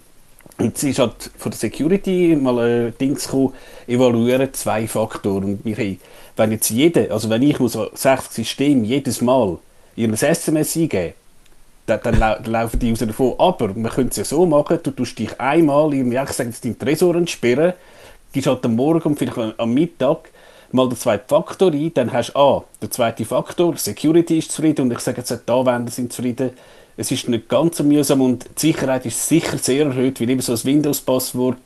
Jetzt 0.60 0.84
ist 0.84 1.00
halt 1.00 1.32
von 1.38 1.52
der 1.52 1.60
Security 1.60 2.36
mal 2.36 2.60
ein 2.60 2.94
Ding 3.00 3.16
gekommen, 3.16 3.54
evaluieren 3.88 4.54
zwei 4.54 4.88
Faktoren. 4.88 5.44
Und 5.44 5.66
wir 5.66 5.76
haben 5.78 6.00
wenn 6.40 6.54
jetzt 6.54 6.70
jeder, 6.70 7.12
also 7.12 7.30
wenn 7.30 7.44
ich 7.44 7.60
muss 7.60 7.74
60 7.74 8.32
Systeme 8.32 8.86
jedes 8.86 9.22
Mal 9.22 9.58
in 9.96 10.12
ein 10.12 10.14
SMS 10.14 10.76
eingeben, 10.76 11.14
dann, 11.86 12.00
dann, 12.02 12.18
lau 12.18 12.36
dann 12.36 12.46
laufen 12.52 12.80
die 12.80 12.90
raus 12.90 13.00
davon. 13.00 13.36
Aber 13.38 13.68
man 13.74 13.92
könnte 13.92 14.12
es 14.12 14.18
ja 14.18 14.24
so 14.24 14.46
machen, 14.46 14.80
du 14.82 14.92
tust 14.92 15.20
dich 15.20 15.40
einmal, 15.40 15.94
irgendwie, 15.94 16.18
ich 16.18 16.30
sage 16.30 16.50
jetzt, 16.50 16.64
deinen 16.64 16.80
Tresor 16.80 17.16
entsperren, 17.16 17.74
gehst 18.32 18.48
halt 18.48 18.66
am 18.66 18.76
Morgen 18.76 19.04
und 19.04 19.20
vielleicht 19.20 19.38
am 19.58 19.74
Mittag 19.74 20.30
mal 20.72 20.88
den 20.88 20.98
zweiten 20.98 21.28
Faktor 21.28 21.74
ein, 21.74 21.94
dann 21.94 22.14
hast 22.14 22.34
du 22.34 22.40
ah, 22.40 22.64
der 22.82 22.92
zweite 22.92 23.26
Faktor, 23.26 23.76
Security 23.76 24.38
ist 24.38 24.52
zufrieden 24.52 24.84
und 24.84 24.92
ich 24.94 25.00
sage 25.00 25.18
jetzt, 25.18 25.32
die 25.32 25.52
Anwender 25.52 25.92
sind 25.92 26.14
zufrieden. 26.14 26.52
Es 27.00 27.12
ist 27.12 27.30
nicht 27.30 27.48
ganz 27.48 27.78
so 27.78 27.86
mühsam 27.86 28.20
und 28.20 28.44
die 28.58 28.68
Sicherheit 28.68 29.06
ist 29.06 29.26
sicher 29.26 29.58
sehr 29.58 29.86
erhöht, 29.86 30.20
weil 30.20 30.30
eben 30.30 30.42
so 30.42 30.52
ein 30.52 30.64
Windows-Passwort, 30.66 31.58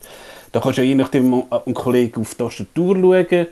da 0.51 0.59
kannst 0.59 0.77
du 0.77 0.83
ja 0.83 0.89
je 0.89 0.93
nachdem 0.93 1.43
einen 1.49 1.73
Kollegen 1.73 2.21
auf 2.21 2.35
die 2.35 2.37
Tastatur 2.37 2.95
schauen 2.95 3.47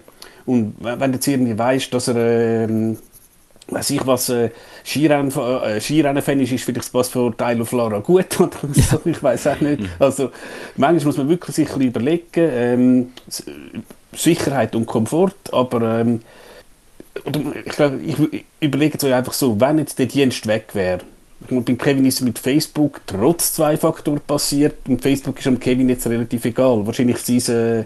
und 0.46 0.76
wenn 0.80 1.12
du 1.12 1.16
jetzt 1.16 1.28
irgendwie 1.28 1.58
weißt, 1.58 1.92
dass 1.92 2.08
er, 2.10 2.66
ähm, 2.70 3.00
weiß 3.70 3.90
ich 3.90 4.06
was, 4.06 4.30
äh, 4.30 4.46
äh, 4.46 5.82
Skirennen-Fan 5.82 6.40
ist, 6.42 6.52
ist 6.52 6.66
vielleicht 6.66 6.78
das 6.78 6.90
Passwort 6.92 7.40
Teil 7.40 7.60
of 7.60 7.72
Lara 7.72 7.98
gut 7.98 8.40
oder 8.40 8.52
so, 8.74 9.02
ich 9.06 9.24
weiß 9.24 9.48
auch 9.48 9.62
nicht. 9.62 9.82
Also, 9.98 10.30
manchmal 10.78 11.06
muss 11.06 11.18
man 11.18 11.30
wirklich 11.30 11.56
sich 11.56 11.74
ein 11.74 11.82
überlegen, 11.82 12.24
ähm, 12.36 13.14
Sicherheit 14.14 14.76
und 14.76 14.86
Komfort, 14.86 15.34
aber 15.52 16.02
ähm, 16.02 16.22
ich 17.66 17.74
glaube, 17.74 18.00
ich 18.04 18.46
überlege 18.60 19.00
es 19.00 19.04
euch 19.04 19.16
einfach 19.16 19.34
so, 19.34 19.60
wenn 19.60 19.80
jetzt 19.80 19.98
der 19.98 20.06
Dienst 20.06 20.46
weg 20.46 20.70
wäre, 20.74 21.00
und 21.50 21.66
beim 21.66 21.78
Kevin 21.78 22.06
ist 22.06 22.16
es 22.16 22.22
mit 22.22 22.40
Facebook 22.40 23.02
trotz 23.06 23.54
zwei 23.54 23.76
Faktor 23.76 24.20
passiert 24.20 24.76
und 24.88 25.02
Facebook 25.02 25.40
ist 25.40 25.48
am 25.48 25.60
Kevin 25.60 25.90
jetzt 25.90 26.08
relativ 26.08 26.46
egal. 26.46 26.86
Wahrscheinlich 26.86 27.18
sein 27.18 27.86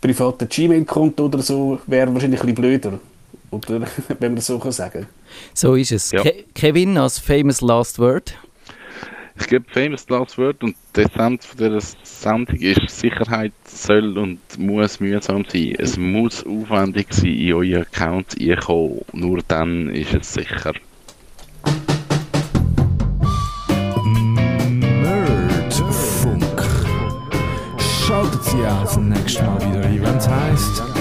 privaten 0.00 0.48
Gmail-Konto 0.48 1.26
oder 1.26 1.38
so 1.40 1.78
wäre 1.86 2.12
wahrscheinlich 2.12 2.40
ein 2.40 2.46
bisschen 2.46 2.62
blöder. 2.62 3.00
Oder, 3.50 3.80
wenn 4.18 4.32
man 4.32 4.36
das 4.36 4.46
so 4.46 4.58
kann 4.58 4.72
sagen 4.72 5.06
So 5.54 5.74
ist 5.74 5.92
es. 5.92 6.10
Ja. 6.10 6.22
Ke 6.22 6.44
Kevin, 6.54 6.98
als 6.98 7.18
famous 7.18 7.60
last 7.60 7.98
word? 7.98 8.34
Ich 9.40 9.46
gebe 9.46 9.64
famous 9.70 10.08
last 10.10 10.36
word 10.36 10.62
und 10.62 10.76
die 10.94 11.02
Essenz 11.02 11.46
von 11.46 11.58
dieser 11.58 11.80
Sendung 12.02 12.56
ist, 12.56 12.88
Sicherheit 12.88 13.52
soll 13.64 14.18
und 14.18 14.40
muss 14.58 15.00
mühsam 15.00 15.44
sein. 15.50 15.74
Es 15.78 15.96
muss 15.96 16.44
aufwendig 16.44 17.12
sein, 17.14 17.32
in 17.32 17.54
euren 17.54 17.82
Account 17.82 18.36
einkommen. 18.38 19.00
Nur 19.12 19.40
dann 19.48 19.88
ist 19.88 20.14
es 20.14 20.34
sicher. 20.34 20.74
Schaltet 28.52 28.58
Sie 28.58 28.66
auch 28.66 28.82
das 28.82 28.96
nächste 28.98 29.42
Mal 29.44 29.92
wieder. 29.92 30.16
Es 30.16 30.28
heisst 30.28 30.91